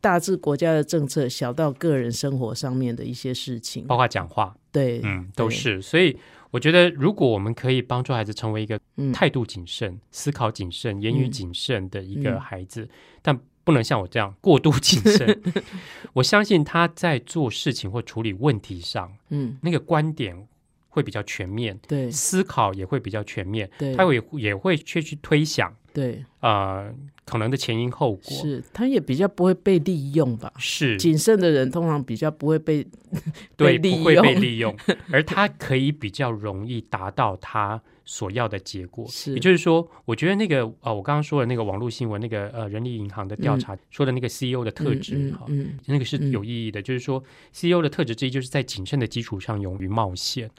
[0.00, 5.80] 大至国家的政策，小到个人生活上面的一些事情，包括讲话，对，嗯，都，是。
[5.80, 6.16] 所以
[6.50, 12.88] 我觉得，如果我们可以帮助孩子成为一个嗯态度谨慎、思考谨慎、言语嗯谨慎的一个嗯孩子，
[13.22, 15.40] 但不能像我这样过度谨慎。
[16.14, 20.48] 我相信他在做事情或处理问题上，嗯，那个观点
[20.90, 26.92] 会比较全面，对思考也会比较全面，对，他会也会去去推想对，呃
[27.24, 28.22] 可能的前因后果。
[28.30, 30.52] 是，他也比较不会被利用吧。
[30.58, 32.84] 是，谨慎的人通常比较不会被
[33.56, 34.76] 对，不会被利用，
[35.12, 39.06] 而他可以比较容易达到他所要的结果。
[39.08, 46.82] 是也就是说，我觉得那个呃，我刚刚说的那个网络新闻，那个呃人力银行的调查、说的那个 CEO 的特质哈、嗯那个是嗯有意义的。
[46.82, 47.22] 就是说
[47.52, 50.50] ，CEO 的特质之一就是在谨慎的基础上勇于冒险。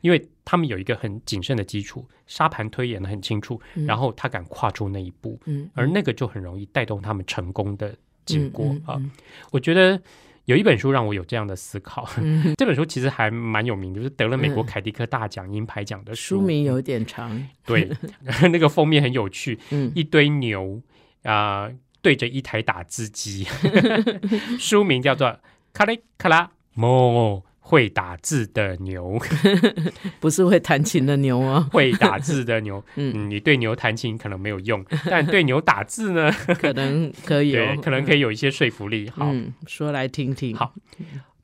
[0.00, 3.86] 因为他们有一个很谨慎的基础，沙盘推演的很清楚，嗯。
[3.86, 9.00] 然后他敢跨出那一步，嗯，而那个就很容易带动他们成功的结果、啊。
[9.52, 10.00] 我觉得
[10.46, 12.54] 有一本书让我有这样的思考，嗯。
[12.56, 16.40] 这本书其实还蛮有名的，就是得了美国嗯凯迪克大奖银牌奖的书。
[16.40, 17.90] 名有点长，对，
[18.50, 19.92] 那个封面很有趣，嗯。
[19.94, 20.80] 一堆牛
[21.22, 23.46] 啊、对着一台打字机，
[24.58, 25.28] 书名叫做
[25.74, 29.16] 《卡里卡拉莫会打字的牛》，
[30.18, 32.84] 不是会弹琴的牛啊， 会打字的牛。
[32.96, 39.08] 嗯，嗯，你对牛弹琴可能没有用，但对牛打字呢，可能可以对，哦，可能可以有一些说服力。
[39.10, 40.56] 好，嗯，说来听听。
[40.56, 40.74] 好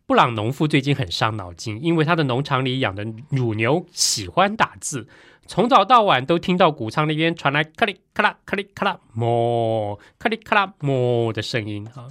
[0.04, 5.06] 布朗农夫最近很伤脑筋，因为他的农场里养的乳牛喜欢打字，
[5.46, 12.08] 从早到晚都听到谷仓那边传来咔哩咔啦咔哩咔啦么咔哩咔啦么的声音啊。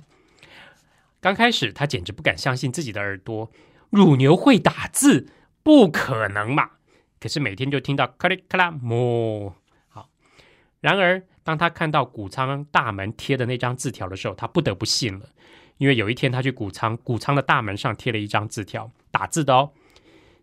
[1.21, 3.49] 刚开始他简直不敢相信自己的耳朵，
[3.89, 5.30] 乳牛会打字，
[5.63, 6.71] 不可能嘛！
[7.19, 9.56] 可是每天就听到咔哩咔啦么。
[9.88, 10.10] 好，
[10.82, 15.30] 然而当他看到谷仓大门贴的那张字条的时候，他不得不信了。
[15.78, 19.71] 因为有一天他去谷仓，谷仓的大门上贴了一张字条，打字的哦。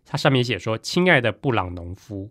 [0.05, 2.29] 它上面写说：“亲爱的布朗农夫，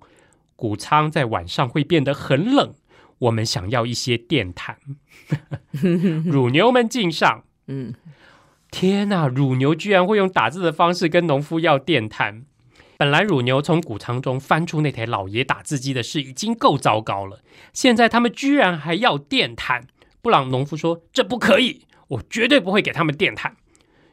[0.55, 2.75] 谷仓在晚上会变得很冷，
[3.18, 4.79] 我们想要一些电毯。
[6.25, 7.94] 乳牛们敬上。”嗯，
[8.72, 9.28] 天哪！
[9.28, 12.44] 乳牛居然会用打字的方式跟农夫要电毯。
[12.96, 17.40] 本来乳牛从谷仓中翻出那台老爷打字机的事已经够糟糕了，
[17.72, 19.87] 现在他们居然还要电毯。
[20.20, 23.56] 布朗农夫说：“这不可以，我绝对不会给他们电毯。”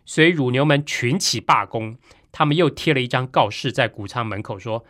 [0.05, 1.95] 所以乳牛们群起罢工，
[2.31, 4.83] 他们又贴了一张告示在谷仓门口说：“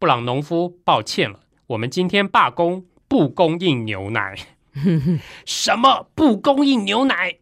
[0.00, 4.34] 布朗农夫，抱歉了，我们今天罢工，不供应牛奶。”
[5.44, 7.36] 什么不供应牛奶？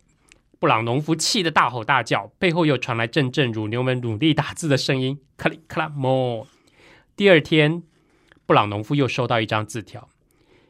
[0.60, 6.46] 布朗农夫气得大吼大叫，背后又传来阵阵乳牛们努力打字的声音，咔里咔啦哞。
[7.16, 7.82] 第二天，
[8.44, 10.10] 布朗农夫又收到一张字条，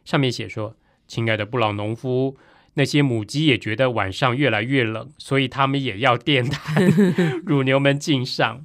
[0.04, 0.76] 上面写说
[1.08, 2.36] ：“亲爱的布朗农夫，
[2.74, 6.86] 那些母鸡也觉得晚上越来越冷，所以他们也要电毯。
[7.44, 8.64] ”乳牛们敬上。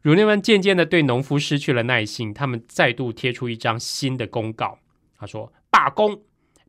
[0.00, 4.80] 乳牛们渐渐的对农夫失去了耐心，他们再度贴出一张新的公告，
[5.16, 6.20] 他说：“罢工。”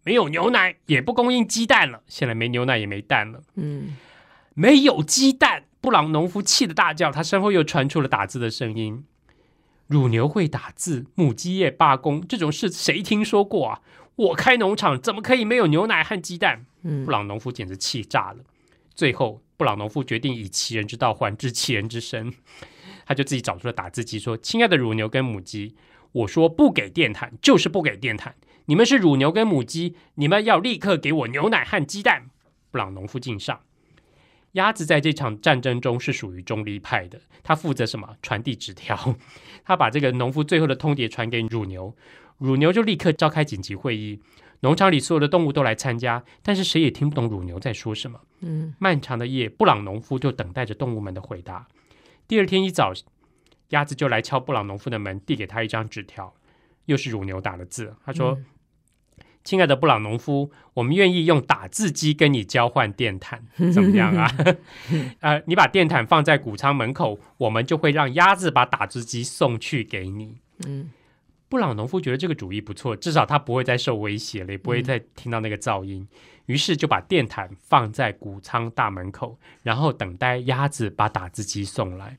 [0.03, 2.03] 没有牛奶，也不供应鸡蛋了。
[2.07, 3.41] 现在没牛奶也没蛋了。
[3.55, 3.97] 嗯，
[4.53, 7.11] 没有鸡蛋，布朗农夫气得大叫。
[7.11, 9.05] 他身后又传出了打字的声音。
[9.87, 13.81] 乳牛会打字，母鸡也罢工，这种事谁听说过啊？
[14.15, 16.65] 我开农场怎么可以没有牛奶和鸡蛋？
[16.83, 18.37] 嗯布朗农夫简直气炸了。
[18.93, 22.33] 最后，布朗农夫决定以其人之道还治其人之身，
[23.07, 25.75] 他就自己找出了打字机，说：“亲爱的乳牛跟母鸡，
[26.11, 28.35] 我说不给电毯就是不给电毯。
[28.65, 32.29] 你们是乳牛跟母鸡，你们要立刻给我牛奶和鸡蛋。”
[32.71, 33.61] 布朗农夫敬上。
[34.53, 38.15] 鸭子在这场战争中是属于中立派的，他负责什么？
[38.21, 39.15] 传递纸条。
[39.65, 41.95] 他把这个农夫最后的通牒传给乳牛，
[42.37, 44.21] 乳牛就立刻召开紧急会议。
[44.59, 48.21] 农场里所有的动物都来参加，但是谁也听不懂乳牛在说什么。
[48.41, 51.67] 嗯，漫长的夜，布朗农夫就等待着动物们的回答。
[52.27, 52.93] 第二天一早，
[53.69, 56.33] 鸭子就来敲布朗农夫的门，递给他一张纸条，
[56.85, 57.93] 又是乳牛打的字。
[58.05, 58.37] 他说
[59.43, 64.31] ：“亲爱的布朗农夫，我们愿意用打字机跟你交换电毯，怎么样啊？
[65.19, 70.91] 呃，你把电毯放在谷仓门口，我们就会让鸭子把打字机送去给你。”嗯，
[71.49, 76.07] 布朗农夫觉得这个主意不错，至少他不会再受威胁了，也不会再听到那个噪音。
[76.45, 82.17] 于是就把电毯放在谷仓大门口，然后等待鸭子把打字机送来。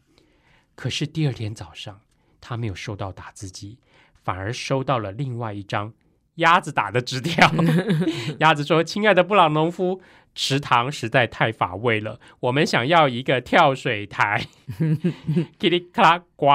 [0.74, 2.00] 可是第二天早上，
[2.40, 3.78] 他没有收到打字机，
[4.22, 5.92] 反而收到了另外一张
[6.36, 7.50] 鸭子打的直条。
[8.40, 10.00] 鸭子说：“亲爱的布朗农夫，
[10.34, 14.46] 池塘实在太乏味了，我们想要一个跳水台。
[15.58, 16.46] ”叽里咔啦呱，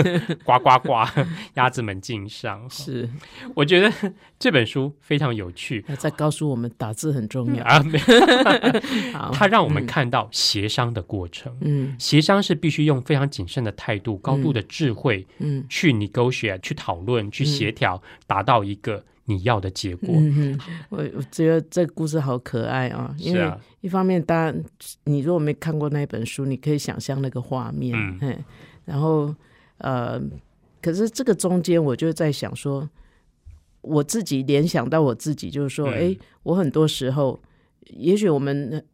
[0.44, 2.68] 呱呱呱，鸭子们敬上。
[2.70, 3.08] 是，
[3.54, 3.92] 我觉得
[4.38, 5.84] 这本书非常有趣。
[5.88, 7.64] 要再告诉我们打字很重要。
[7.64, 7.98] 啊，没。
[9.12, 11.56] 好，它让我们看到协商的过程。
[11.60, 11.94] 嗯。
[11.98, 15.64] 协商是必须用非常谨慎的态度、高度的智慧嗯。
[15.68, 20.08] 去 negotiate、去讨论、去协调，达到一个你要的结果。
[20.12, 20.58] 嗯，
[20.90, 24.64] 我我觉得这个故事好可爱啊，因为一方面，当然
[25.04, 28.38] 你如果没看过那本书，你可以想象那个画面，嗯，
[28.84, 29.34] 然后
[29.78, 30.20] 呃，
[30.80, 32.88] 可是这个中间我就在想说，
[33.80, 35.94] 我自己联想到我自己，就是说，嗯。
[35.94, 37.40] 哎、我很多时候，
[37.86, 38.84] 也许我们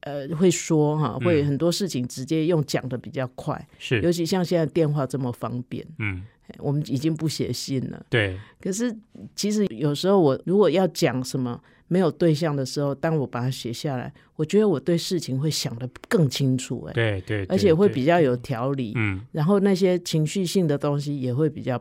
[0.00, 1.46] 呃会说哈，会嗯。
[1.46, 4.00] 很多事情直接用讲的比较快，是。
[4.02, 6.22] 尤，其像现在电话这么方便，嗯，
[6.58, 8.06] 我们已经不写信了。
[8.08, 8.94] 对，可是
[9.34, 21.80] 其实有时候我如果要讲什么没有对象的时候，当我把它写下来，我觉得我对事情会想得更清楚、哎，对对，而且会比较有条理，嗯，然后那些情绪性的东西也会比较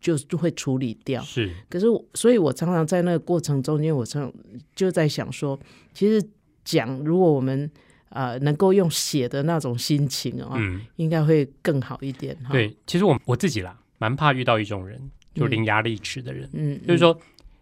[0.00, 1.22] 就就会处理掉。
[1.22, 4.32] 是，可是我，所以我常常在那个过程中间，我常
[4.74, 5.58] 就在想说，
[5.94, 6.26] 其实
[6.64, 7.70] 讲如果我们
[8.08, 14.98] 呃能够用写的那种心情啊，嗯，应该会更好一点哈。，对，其实我我自己啦，蛮怕遇到一种人，
[15.34, 17.16] 就伶牙俐齿的人，嗯，就是说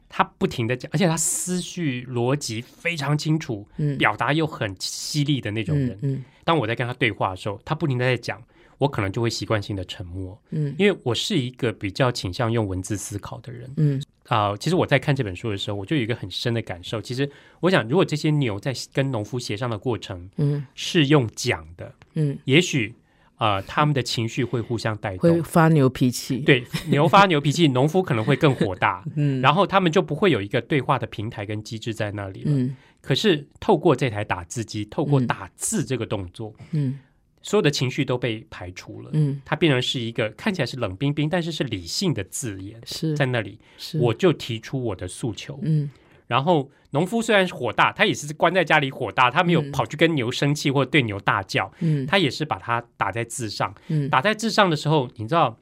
[0.08, 5.98] 他不停的讲，而且他思绪逻辑非常清楚，嗯，表达又很犀利的那种人。
[6.02, 8.42] 嗯当我在跟他对话的时候，他不停的在讲，
[8.78, 10.74] 我可能就会习惯性的沉默，嗯。
[10.78, 13.70] 因为我是一个比较倾向用文字思考的人。
[13.76, 14.02] 嗯。
[14.28, 17.02] 啊、其实我在看这本书的时候，我就有一个很深的感受。
[17.02, 20.66] 其实我想，如果这些牛在跟农夫协商的过程嗯。
[20.74, 22.94] 是用讲的，嗯，也许
[23.38, 25.42] 呃他们的情绪会互相带动会动。
[25.42, 32.50] 发牛脾气。，对，牛发牛脾气，农夫可能会更火大， 嗯，然后他们就不会有一个对话的平台跟机制在那里了。
[32.52, 36.98] 嗯可是透过这台打字机，透过嗯打字这个动作，嗯
[37.40, 39.10] 所有的情绪都被排除了。
[39.12, 45.58] 嗯，它变成是一个看起来是冷冰冰，但是是理性的字眼是在那里，是我就提出我的诉求。
[45.62, 45.88] 嗯
[46.28, 53.74] 然后农夫虽然是火大，他也是关在家里火大，他没有嗯跑去跟牛生气或者对牛大叫，嗯他也是把它打在字上。
[53.88, 55.58] 嗯打在字上的时候，你知道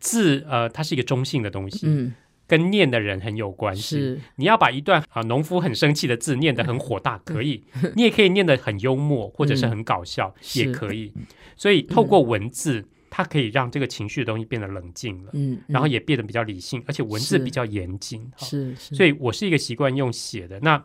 [0.00, 2.12] 字呃，它是一个中性的东西，嗯
[2.48, 3.98] 跟念的人很有关系。
[3.98, 7.62] 是你要把一段啊农夫很生气的字念得很火大，可以；
[7.96, 11.12] 你也可以念得很幽默，或者是很搞笑，是也可以。
[11.56, 12.84] 所以透过文字，
[13.16, 18.30] 它可以让这个情绪的东西变得冷静了，嗯，然后也变得比较理性，而且文字比较严谨。
[18.36, 20.60] 是是，所以我是一个习惯用写的。
[20.60, 20.84] 那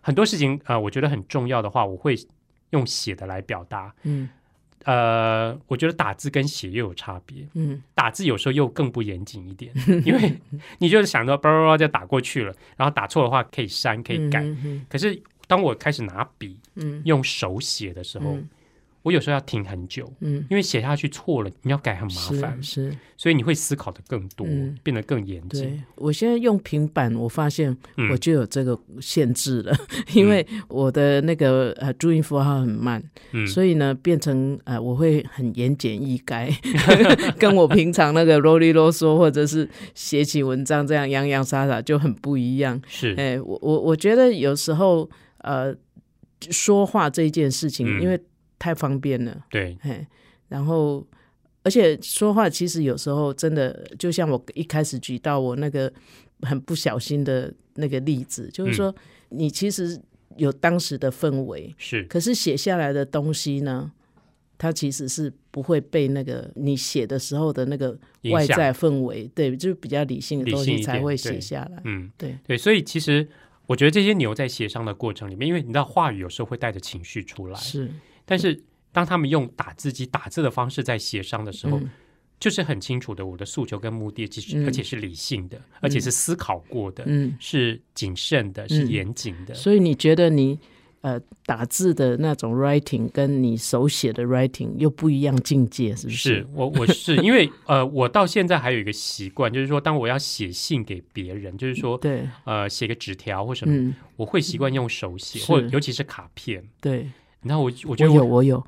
[0.00, 2.16] 很多事情啊、呃我觉得很重要的话，我会
[2.70, 3.94] 用写的来表达。
[4.04, 4.30] 嗯
[4.84, 7.46] 呃，我觉得打字跟写又有差别。
[7.52, 9.70] 嗯打字有时候又更不严谨一点，
[10.06, 10.32] 因为
[10.78, 14.40] 你就是想到叭叭叭就打过去了，然后打错的话可以删可以改。
[14.40, 18.48] 嗯可是当我开始拿笔嗯用手写的时候，嗯
[19.02, 24.76] 我有时候要停很久，嗯，因为写下去错了，你要改很麻烦，是是，所以你会思考的更多，嗯。
[24.82, 25.82] 变得更严谨。
[25.96, 28.10] 我现在用平板，我发现嗯。
[28.10, 29.74] 我就有这个限制了，
[30.14, 36.52] 因为我的那个呃注音符号很慢，嗯，所以呢变成呃我会很言简意赅，
[37.38, 42.80] 跟我平常那个啰里啰嗦或者是写起文章这样洋洋洒洒就很不一样。
[42.86, 45.08] 是，哎，我我我觉得有时候
[45.38, 45.74] 呃
[46.50, 48.02] 说话这一件事情，嗯。
[48.02, 48.18] 因为
[48.58, 50.06] 太方便了，对，嘿，
[50.48, 51.06] 然后
[51.62, 55.92] 而且说话其实有时候真的，就像我一开始举到我那个
[56.42, 58.94] 很不小心的那个例子，就是说
[59.28, 60.00] 你其实
[60.36, 63.90] 有当时的氛围，是，可是写下来的东西呢，
[64.56, 67.98] 它其实是不会被那个你写的时候的那个
[68.30, 71.80] 外在氛围，对，就是比较理性的东西才会写下来。
[71.84, 73.26] 嗯，对，对，所以其实
[73.66, 77.90] 我觉得这些牛在协商的过程里面，因为你知道话语有时候会带着情绪出来，是，
[78.28, 78.62] 但是
[78.92, 81.90] 当他们用打字机打字的方式在协商的时候，嗯。
[82.40, 84.64] 就是很清楚的我的诉求跟目的，其实、嗯。
[84.64, 89.52] 而且是理性的，而且是思考过的，嗯，是谨慎的，是嗯严谨的。
[89.54, 90.56] 所以你觉得你
[91.00, 96.16] 呃打字的那种 writing 跟你手写的 writing 又不一样境界，是不是？
[96.16, 106.62] 是我，我是因为呃，我到现在还有一个习惯，就是说，当我要写信给别人，就是说，对，呃，写个纸条或什么，嗯，我会习惯用手写，或尤其是卡片。
[106.80, 107.10] 对，
[107.42, 108.66] 然后我我我有， 觉得我，我有，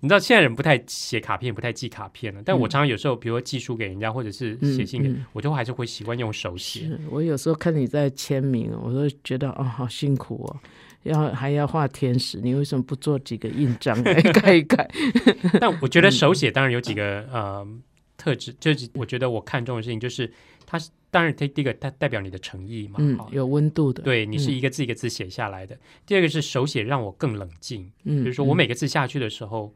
[0.00, 2.40] 你知道现在人不太写卡片，不太寄卡片了。
[2.44, 6.88] 但我常常有时候，比如说寄书给人家，或者是写信给，嗯嗯我就还是会习惯用手写。
[7.10, 10.56] 我有时候看你在签名，我都觉得哦，好辛苦哦，
[11.02, 14.88] 要还要画天使，你为什么不做几个印章来 盖一盖？
[15.60, 17.66] 但我觉得手写当然有几个呃
[18.16, 20.32] 特质，就是我觉得我看重的事情就是
[20.66, 24.54] 它是当然它第一个代代表你的诚意嘛，嗯，有温度的，对你是嗯。
[24.54, 25.76] 一个字一个字写下来的。
[26.06, 29.74] 第二个是手写让我更冷静，嗯，比如说我每个字下去的时候，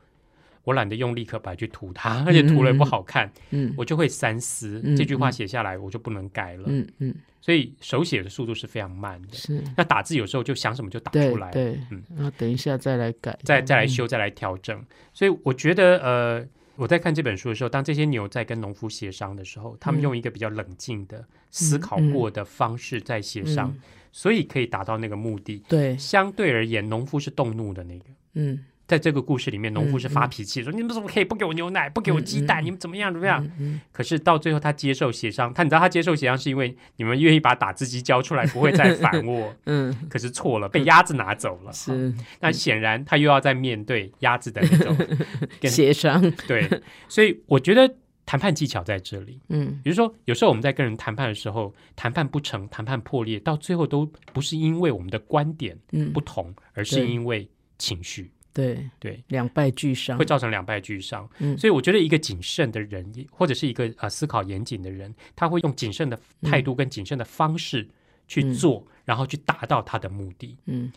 [0.62, 3.74] 我懒得用立可白去涂它，而且涂了也不好看，嗯。
[3.76, 4.80] 我就会三思。
[4.84, 5.32] 嗯这句话嗯。
[5.32, 7.14] 写下来我就不能改了，嗯嗯。
[7.40, 9.34] 所以手写的速度是非常慢的。
[9.34, 12.02] 是，那打字有时候就想什么就打出来，对，嗯。
[12.16, 14.82] 然后等一下再来改，再再来嗯修，再来调整。
[15.12, 23.80] 所以我觉得，呃，我在看这本书的时候，当这些牛在跟农夫协商的时候，他们嗯用一个比较冷静的、思考过的方式在协商，嗯
[24.12, 25.62] 所以可以达到那个目的。
[25.68, 28.04] 对，相对而言，农夫是动怒的那个。
[28.34, 33.46] 嗯，在这个故事里面，农夫是发嗯脾气，说你们怎么可以不给我牛奶，不给我鸡蛋，你们怎么样怎么样？
[33.58, 39.54] 嗯可是到最后，他接受协商，他你知道他接受协商是因为你们愿意把打字机交出来，不会再反我。
[39.66, 41.72] 嗯，可是错了，被鸭子拿走了。
[41.72, 44.96] 是那显然他又要再面对鸭子的那种
[45.60, 46.68] 跟协商， 对，
[47.08, 47.94] 所以我觉得
[48.26, 49.40] 谈判技巧在这里。
[49.48, 61.28] 嗯比如说，有时候我们在跟人谈判的时候，谈判不成，谈判破裂，到最后都不是因为我们的观点嗯不，同，而是因为情绪，对，对，两败俱伤会，造成两败俱伤。
[61.40, 67.86] 嗯所以我觉得一个谨慎的人，或者是一个呃思考严谨的人，他会用谨慎的态度跟谨慎的方式
[68.28, 70.56] 去做，然后去达到他的目的。
[70.66, 70.90] 嗯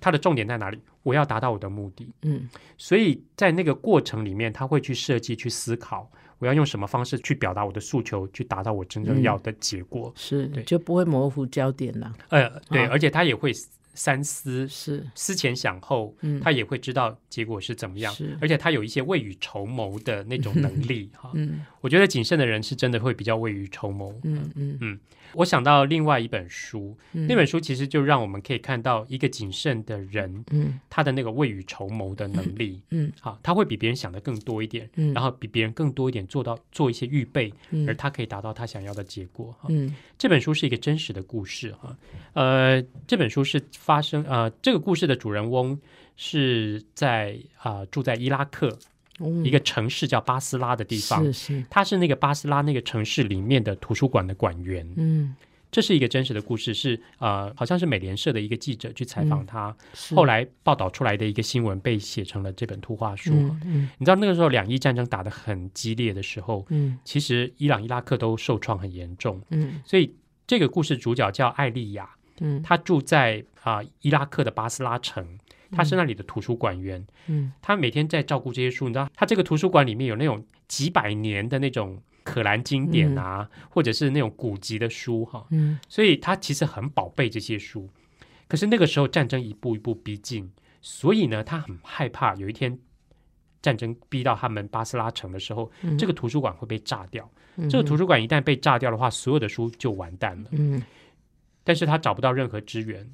[0.00, 0.80] 他的重点在哪里？
[1.02, 2.08] 我要达到我的目的。
[2.22, 2.48] 嗯
[2.78, 10.12] 所以在那个过程里面，他会去设计、去思考，我要用什么方式去表达我的诉求，去达到我真正要的结果。
[10.16, 12.12] 是对就不会模糊焦点了。
[12.30, 13.52] 呃，对，啊而且他也会
[13.94, 15.06] 三思，是。
[15.14, 16.40] 思前想后，嗯。
[16.40, 21.30] 他也会知道结果是怎么样，而且他有一些未雨绸缪的那种能力哈。
[21.34, 21.64] 嗯。
[21.80, 24.14] 我觉得谨慎的人是真的会比较未雨绸缪。
[24.24, 24.78] 嗯嗯。
[24.80, 25.00] 嗯
[25.34, 27.26] 我想到另外一本书，嗯。
[27.26, 30.78] 那本书其实就让我们可以看到一个谨慎的人嗯。
[30.90, 32.82] 他的那个未雨绸缪的能力。
[32.90, 33.12] 嗯。
[33.20, 37.88] 好，他会比别人想的更多一点，嗯，然后比别人更多一点做到做一些预备，嗯。
[37.88, 39.68] 而他可以达到他想要的结果哈。
[39.70, 39.94] 嗯。
[40.18, 41.96] 这本书是一个真实的故事哈，
[42.34, 45.80] 呃，这本书是发生呃，这个故事的主人翁
[46.16, 48.68] 是在啊、住在伊拉克。
[48.68, 48.78] 嗯
[49.44, 51.64] 一个城市叫巴斯拉的地方，是是。
[51.68, 54.88] 他是那个巴斯拉那个城市里面的图书馆的馆员。
[54.96, 55.34] 嗯。
[55.70, 60.14] 这是一个真实的故事，是呃，好像是美联社的一个记者去采访他，是。
[60.14, 63.32] 后来报道出来的一个新闻被写成了这本图画书。
[63.32, 63.90] 嗯嗯。
[63.96, 66.98] 你知道那个时候两伊战争打得很激烈的时候，嗯。
[67.04, 69.80] 其实伊朗、伊拉克都受创很严重，嗯。
[69.86, 70.14] 所以
[70.46, 72.10] 这个故事主角叫艾丽亚，
[72.40, 72.60] 嗯。
[72.62, 75.38] 她住在啊、伊拉克的巴斯拉城，
[75.72, 78.86] 她是那里的图书馆员，嗯他每天在照顾这些书。
[78.86, 87.88] 你知道，他这个图书馆里面有那种几百年的那种可兰经典啊，或者是那种古籍的书哈，嗯所以他其实很宝贝这些书。
[88.46, 92.78] 可是那个时候战争一步一步逼近，所以呢，他很害怕有一天。
[93.62, 97.30] 战争逼到他们巴斯拉城的时候，嗯这个图书馆会被炸掉。
[97.54, 100.48] 嗯这个图书馆一旦被炸掉的话，所有的书就完蛋了。
[100.50, 100.82] 嗯
[101.62, 103.08] 但是他找不到任何支援，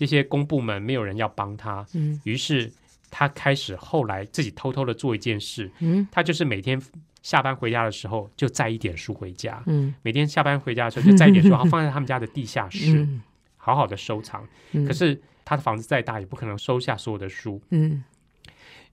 [0.00, 2.72] 这些公部门没有人要帮他，嗯于是
[3.10, 6.80] 他开始后来自己偷偷的做一件事，嗯他就是每天
[7.20, 13.20] 下班回家的时候就载一点书回家，嗯每天下班回家的时候就载一点书，然后放在他们家的地下 室，嗯
[13.58, 14.48] 好好的收藏。
[14.72, 17.60] 嗯，可是他的房子再大，也不可能收下所有的书。
[17.68, 18.02] 嗯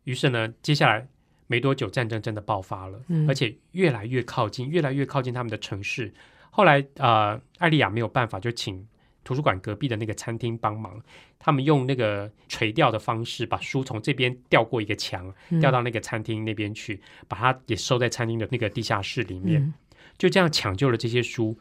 [0.03, 1.08] 于是呢，接下来
[1.47, 6.14] 没多久，战争真的爆发了，嗯而且越来越靠近，越来越靠近他们的城市。
[6.49, 8.86] 后来，呃，艾丽亚没有办法，就请
[9.28, 11.03] 图书馆隔壁的那个餐厅帮忙。
[11.38, 19.61] 他们用那个垂钓的方式，把书从这边吊过一个墙，吊到那个餐厅那边去，把它也收在餐厅的那个地下室里面。
[19.61, 19.73] 嗯
[20.17, 21.55] 就这样抢救了这些书。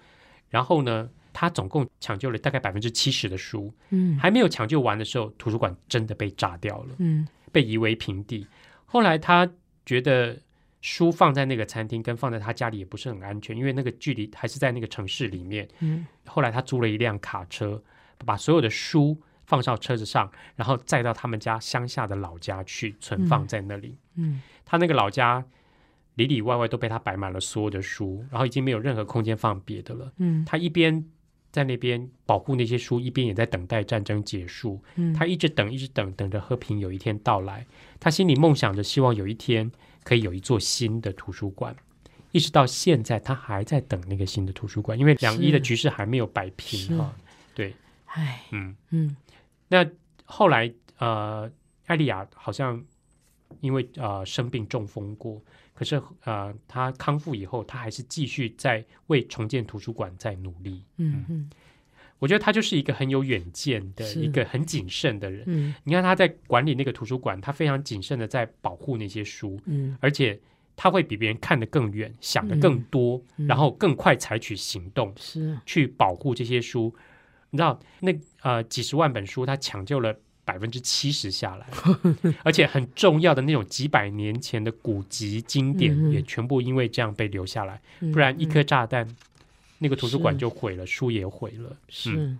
[0.48, 6.94] 然后呢，他总共抢救了大概百分之七十的书，嗯还没有抢救完的时候，图书馆真的被炸掉了。
[6.98, 8.46] 嗯被夷为平地。
[8.84, 9.50] 后来他
[9.84, 10.38] 觉得
[10.86, 15.68] 书放在那个餐厅跟放在他家里也不是很安全，因为那个距离还是在那个城市里面。
[15.80, 17.82] 嗯后来他租了一辆卡车，
[18.24, 23.98] 把所有的书放上车子上，然后载到他们家乡下的老家去存放在那里。
[24.14, 25.44] 嗯他那个老家
[26.14, 30.12] 里里外外都被他摆满了所有的书，然后已经没有任何空间放别的了。
[30.18, 31.04] 嗯他一边
[31.50, 34.80] 在那边保护那些书，一边也在等待战争结束。
[34.94, 37.66] 嗯，他一直等，一直等，等着和平有一天到来。
[37.98, 39.72] 他心里梦想着，希望有一天
[40.06, 41.74] 可以有一座新的图书馆。
[42.30, 46.96] 一直到现在，他还在等那个新的图书馆，因为两伊的局势还没有摆平是。
[46.96, 47.12] 哈。
[47.54, 47.74] 对，
[48.06, 49.16] 唉嗯，嗯。
[49.68, 49.84] 那
[50.24, 51.50] 后来呃，
[51.86, 52.84] 艾丽亚好像
[53.60, 55.42] 因为呃生病中风过，
[55.74, 60.84] 可是呃，他康复以后，他还是继续在为重建图书馆在努力。
[60.98, 61.24] 嗯。
[61.28, 61.50] 嗯
[62.18, 65.44] 我觉得他就是一个很有远见的一个很谨慎的人。
[65.46, 65.74] 嗯。
[65.84, 69.96] 你看他在管理那个图书馆，他非常谨慎的在保护那些书，嗯。
[70.00, 70.38] 而且
[70.74, 73.46] 他会比别人看得更远，想得更多，嗯。
[73.46, 75.58] 然后更快采取行动是。
[75.66, 76.94] 去保护这些书。
[77.50, 80.14] 你知道那呃几十万本书，他抢救了
[80.44, 81.66] 百分之七十下来，
[82.44, 88.48] 而且很重要的那种几百年前的古籍经典也全部因为这样被留下来，嗯不然一嗯。
[88.48, 89.08] 颗炸弹，
[89.78, 91.70] 那个图书馆就毁了，书也毁了。
[91.70, 92.36] 嗯是，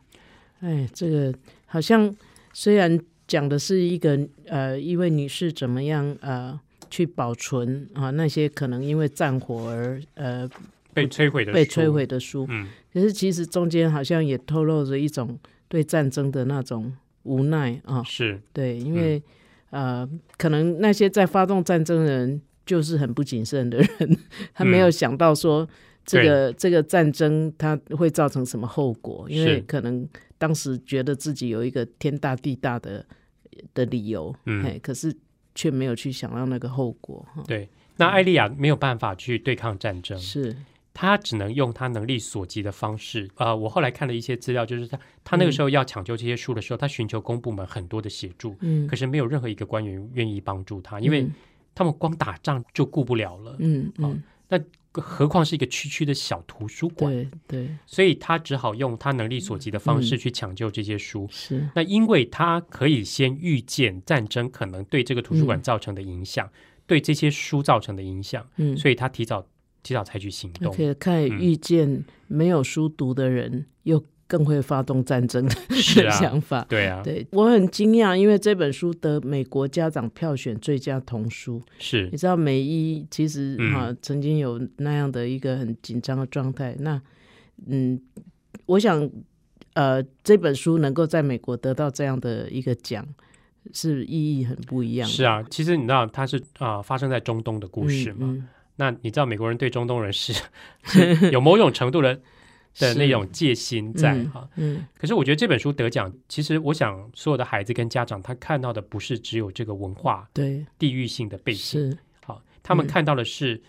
[0.61, 1.35] 哎，这个
[1.67, 2.15] 好像
[2.53, 6.59] 虽然讲的是一个呃一位女士怎么样呃
[6.91, 10.49] 去保存啊那些可能因为战火而呃
[10.95, 16.91] 被摧毁的书被摧毁的书，嗯，可是其实中间好像也透露着一种对战争的那种
[17.25, 19.23] 无奈啊，是对，因嗯为、
[19.71, 20.09] 呃
[20.39, 24.19] 可能那些在发动战争的人就是很不谨慎的人，
[24.55, 25.69] 他没有嗯想到说。
[26.07, 29.27] 这个这个战争它会造成什么后果？
[29.29, 33.05] 因为可能当时觉得自己有一个天大地大的
[33.75, 35.15] 的理由，嗯，可是
[35.55, 37.43] 却没有去想到那个后果哈。
[37.47, 37.69] 对。
[37.99, 40.55] 那艾丽亚没有办法去对抗战争，是，
[40.93, 43.27] 她只能用她能力所及的方式。
[43.37, 51.33] 呃，我后来看了一些资料，就是她她那个时候要抢救这些书的时候，他寻求公部门很多的协助，嗯可是没有任何一个官员愿意帮助他，因为嗯
[51.75, 53.57] 他们光打仗就顾不了了。
[53.61, 54.23] 嗯嗯
[55.01, 57.69] 何况是一个区区的小图书馆，对对。
[57.87, 60.19] 所以他只好用他能力所及的方式嗯。
[60.19, 61.27] 去抢救这些书。
[61.31, 65.63] 是，那因为他可以先预见战争可能对这个图书馆嗯。
[65.63, 66.51] 造成的影响，
[66.87, 69.47] 对这些书造成的影响，嗯，所以他提早
[69.83, 70.75] 提早采取行动。
[70.75, 71.39] 可以看嗯。
[71.39, 75.55] 遇见没有书读的人，又更会发动战争的
[76.07, 76.65] 啊 想法。
[76.69, 81.63] 对啊，对我很惊讶，因为这本书得美国家长票选最佳童书。
[81.79, 86.75] 是你知道美一其实嗯哈、曾经有那样的一个很紧张的状态。
[86.81, 87.01] 那
[87.67, 88.01] 嗯，
[88.67, 89.09] 我想
[89.75, 93.07] 呃这本书能够在美国得到这样的一个奖，
[93.73, 95.09] 是意义很不一样。
[95.09, 95.43] 是啊。
[95.51, 98.19] 其实你知道，它是啊、发生在中东的故事嘛。
[98.23, 98.49] 嗯
[98.79, 100.35] 那你知道美国人对中东人是
[100.85, 102.21] 是有某种程度的
[102.79, 104.87] 的那种戒心在嗯哈、嗯。
[104.99, 113.61] 可是我觉得这本书得奖，其实我想所有的孩子跟家长他看到的不是只有这个文化对，地域性的背景，好，他们嗯看到的是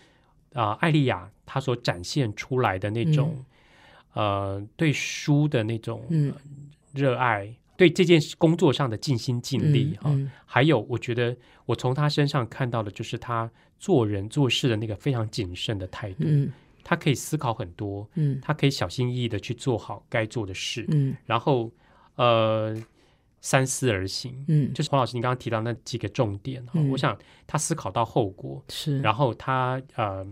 [0.54, 3.44] 啊、艾丽亚她所展现出来的那种、
[4.14, 6.02] 呃对书的那种
[6.92, 10.30] 热爱，对这件事工作上的尽心尽力哈、嗯。
[10.46, 11.36] 还有我觉得
[11.66, 13.48] 我从他身上看到的就是他
[13.78, 16.50] 做人做事的那个非常谨慎的态度，嗯
[16.88, 18.40] 他可以思考很多，嗯。
[18.40, 21.14] 他可以小心翼翼的去做好该做的事，嗯。
[21.26, 21.70] 然后
[22.14, 22.74] 呃
[23.42, 24.42] 三思而行。
[24.48, 26.88] 嗯，就是黄老师你刚刚提到那几个重点哈、嗯。
[26.88, 27.14] 我想
[27.46, 30.26] 他思考到后果，是，然后他呃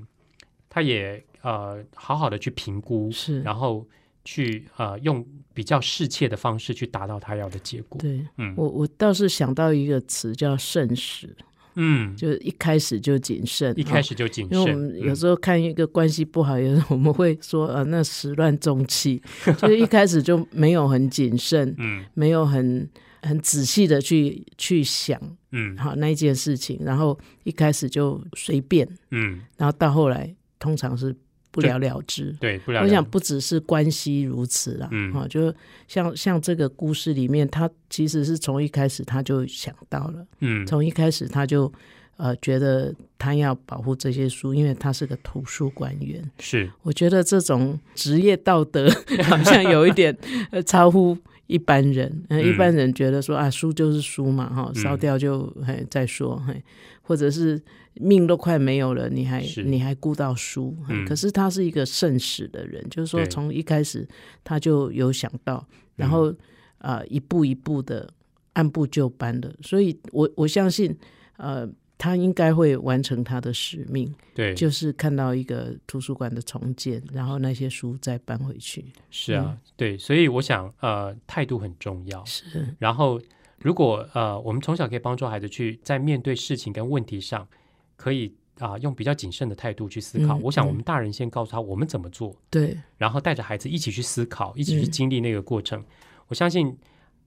[0.70, 3.86] 他也呃好好的去评估，是，然后
[4.24, 8.00] 去呃用比较适切的方式去达到他要的结果。
[8.00, 8.26] 对。
[8.38, 8.54] 嗯。
[8.56, 11.36] 我我倒是想到一个词叫慎始，
[11.76, 19.22] 嗯，就是一开始就谨慎，一开哦始就谨慎因为我们有时候看一个关系不好，有时候我们会说啊，那始乱终弃，
[19.58, 22.04] 就是一开始就没有很谨慎，嗯。
[22.14, 22.88] 没有很
[23.22, 25.20] 很仔细的去去想
[25.52, 25.76] 嗯。
[25.76, 31.14] 好那一件事情，然后一开始就随便，嗯，然后到后来通常是
[31.56, 32.34] 不了了之。
[32.40, 35.52] 对，不了我想不只是关系如此啦，嗯啊，就
[35.88, 41.72] 像像这个故事里面，他其实是从一开始他就想到了，嗯从一开始他就
[42.16, 46.22] 呃觉得他要保护这些书，因为他是个图书馆员。
[46.38, 48.88] 是我觉得这种职业道德
[49.24, 50.16] 好像有一点
[50.50, 52.24] 呃超乎一般人。
[52.30, 56.62] 一般人觉得说啊，书就是书嘛，哈，嗯烧掉就嘿再说，嘿，
[57.02, 57.60] 或者是
[58.00, 60.76] 命都快没有了，你还是你还顾到书？
[60.88, 64.06] 嗯可是他是一个慎始的人，就是说从一开始
[64.44, 66.30] 他就有想到，然后
[66.78, 68.08] 啊、呃一步一步的
[68.52, 70.96] 按部就班的，所以我我相信
[71.36, 71.68] 呃。
[71.98, 78.84] 他应该会完成他的使命，对，就是看到一个图书馆的重建，然后那些书再搬回去。
[79.10, 82.22] 是啊，对，所以我想呃态度很重要。
[82.26, 83.18] 是，然后
[83.60, 87.48] 如果呃我们从小可以帮助孩子去在面对事情跟问题上，
[87.96, 90.38] 可以啊、用比较谨慎的态度去思考。
[90.38, 95.84] 嗯我想我嗯们大人先告诉他我们怎么做，对，然后带着孩子一起去思考，一起去嗯经历那个过程。
[96.28, 96.76] 我相信，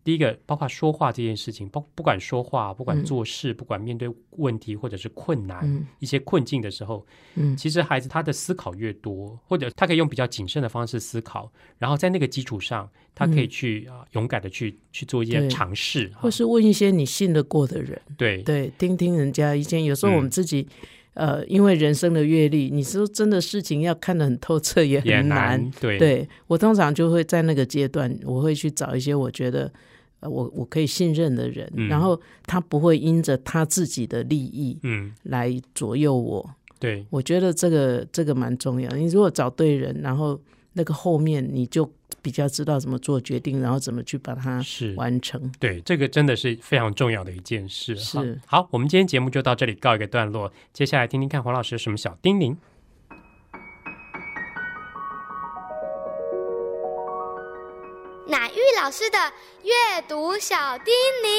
[0.04, 5.86] 第一个包括说话这件事情，不不管说话，不管嗯做事，不管面对问题或者是困难、嗯。
[6.00, 7.56] 一些困境的时候，嗯。
[7.56, 18.42] 其实孩子他的思考越多，或者他可以用比较谨慎的方式思考，然后在那个基础上，他可以去啊、勇敢的去去做一些尝试，或是问一些你信得过的人，对。
[18.44, 19.84] 对，听听人家意见。
[19.84, 20.16] 有时候嗯。
[20.16, 20.68] 我们自己，
[21.20, 25.62] 呃，因为人生的阅历，你说真的事情要看得很透彻也也很难。
[25.62, 29.72] 难，对对我通常就会在那个阶段，我会去找一些我觉得。
[30.22, 36.46] 呃，我我可以信任的人，嗯然后他不会因着他自己的利益嗯来左右我，
[36.78, 38.90] 对我觉得这个这个蛮重要。
[38.98, 40.38] 你如果找对人，然后
[40.74, 41.92] 那个后面你就
[42.22, 44.94] 比较知道怎么做决定，然后怎么去把它是。
[44.96, 45.52] 完成。
[45.60, 47.96] 对，这个真的是非常重要的一件事。
[47.96, 50.52] 是好，我们今天节目就到这里告一个段落。
[50.74, 52.56] 接下来听听看黄老师有什么小叮咛。
[58.28, 59.18] 乃玉老师的
[59.64, 60.94] 阅读小叮
[61.24, 61.30] 咛。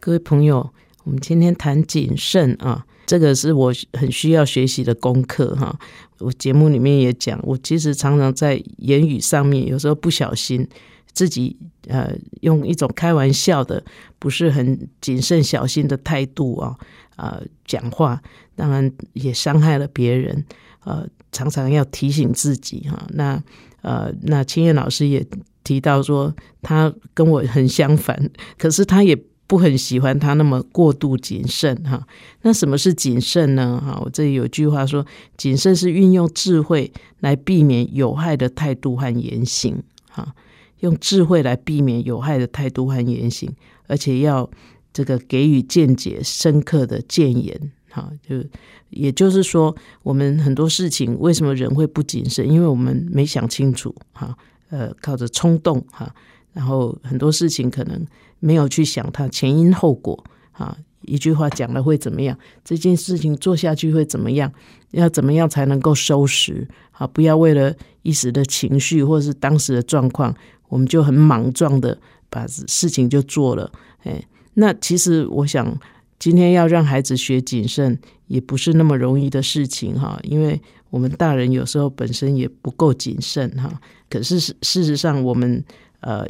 [0.00, 0.72] 各位朋友，
[1.04, 5.76] 我们今天谈谨慎啊，这个是我很需要学习的功课哈、
[6.20, 10.64] 我节目里面也讲，我其实常常在言语上面，有时候不小心
[11.12, 11.56] 自己
[11.88, 13.82] 呃用一种开玩笑的、
[14.20, 16.76] 不是很谨慎小心的态度啊
[17.16, 18.22] 啊、呃讲话，
[18.54, 20.44] 当然也伤害了别人。
[20.84, 23.42] 呃，常常要提醒自己哈、那
[23.82, 25.26] 呃，那青燕老师也
[25.64, 26.32] 提到说，
[26.62, 29.20] 他跟我很相反，可是他也
[29.50, 32.06] 不很喜欢他那么过度谨慎哈。
[32.42, 33.82] 那什么是谨慎呢？
[33.84, 35.04] 哈，我这里有句话说，
[35.36, 40.32] 谨慎是运用智慧来避免有害的态度和言行哈，
[40.78, 43.50] 用智慧来避免有害的态度和言行，
[43.88, 44.48] 而且要。
[44.92, 47.56] 这个给予见解深刻的谏言。
[47.90, 48.44] 哈，就
[48.88, 49.72] 也就是说，
[50.02, 52.44] 我们很多事情为什么人会不谨慎？
[52.50, 53.94] 因为我们没想清楚。
[54.12, 54.36] 哈，
[54.70, 55.80] 呃，靠着冲动。
[55.92, 56.12] 哈，
[56.52, 58.04] 然后很多事情可能
[58.40, 60.24] 没有去想它前因后果。
[60.50, 62.36] 哈，一句话讲了会怎么样？
[62.64, 64.52] 这件事情做下去会怎么样？
[64.90, 66.66] 要怎么样才能够收拾？
[66.90, 67.72] 啊，不要为了
[68.02, 70.34] 一时的情绪或是当时的状况，
[70.68, 71.96] 我们就很莽撞的
[72.28, 73.70] 把事情就做了。
[74.02, 74.20] 哎，
[74.54, 75.78] 那其实我想。
[76.18, 80.60] 今天要让孩子学谨慎，也不是那么容易的事情哈，因为
[80.90, 83.80] 我们大人有时候本身也不够谨慎哈。
[84.10, 85.64] 可是事实上，我们
[86.00, 86.26] 呃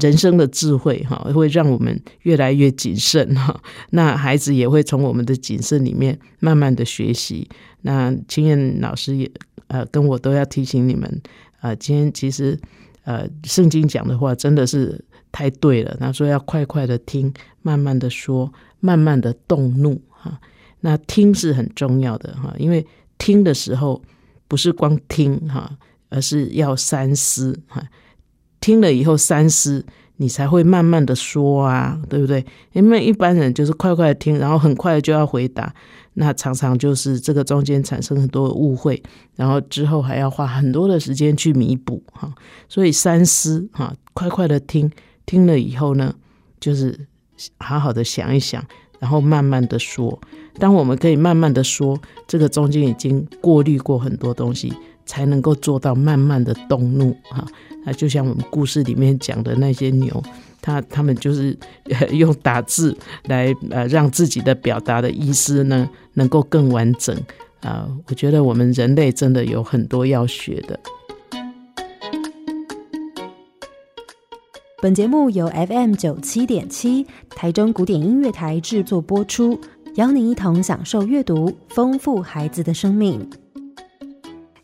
[0.00, 3.60] 人生的智慧哈，会让我们越来越谨慎哈。
[3.90, 7.48] 那孩子也会从我们的谨慎里面慢慢的学习。
[7.82, 9.30] 那青燕老师也
[9.68, 11.20] 呃跟我都要提醒你们
[11.60, 12.58] 啊，今天其实
[13.04, 15.96] 呃圣经讲的话真的是太对了。
[15.98, 17.32] 他说要快快的听，
[17.62, 18.52] 慢慢的说。
[18.78, 20.38] 慢慢的动怒哈，
[20.80, 22.86] 那听是很重要的哈，因为
[23.16, 24.00] 听的时候
[24.46, 25.76] 不是光听哈，
[26.10, 27.82] 而是要三思哈。
[28.60, 29.84] 听了以后三思，
[30.16, 32.44] 你才会慢慢的说啊，对不对？
[32.72, 35.74] 因为一般人就是快快的听，然后很快就要回答，
[36.14, 39.02] 那常常就是这个中间产生很多的误会，
[39.34, 42.32] 然后之后还要花很多的时间去弥补哈。
[42.68, 44.90] 所以三思哈，快快的听，
[45.24, 46.14] 听了以后呢，
[46.60, 47.06] 就是。
[47.58, 48.64] 好好的想一想，
[48.98, 50.18] 然后慢慢的说。
[50.58, 54.72] 当我们可以慢慢的说，这个中间已经过滤过很多东西，
[55.06, 57.46] 才能够做到慢慢的动怒哈。
[57.84, 60.22] 那就像我们故事里面讲的那些牛，
[60.60, 61.56] 他他们就是
[62.12, 62.96] 用打字
[63.26, 67.16] 来呃让自己的表达的意思呢能够更完整
[67.60, 67.88] 啊。
[68.08, 70.78] 我觉得我们人类真的有很多要学的。
[74.82, 79.58] 本节目由 FM 九七点七台中古典音乐台制作播出，
[79.94, 83.28] 邀您一同享受阅读，丰富孩子的生命。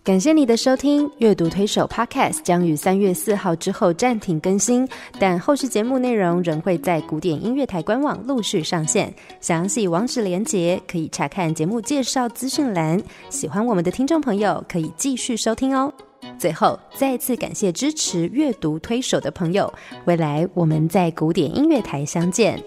[0.05, 4.87] 感谢你的收听，阅读推手 Podcast 将于三月四号之后暂停更新，
[5.17, 13.01] 但后续节目内容仍会在古典音乐台官网陆续上线，详细网址连接可以查看节目介绍资讯栏。
[13.31, 15.93] 喜欢我们的听众朋友可以继续收听哦。
[16.37, 19.73] 最后，再次感谢支持阅读推手的朋友。
[20.07, 22.61] 未来我们在古典音乐台相见。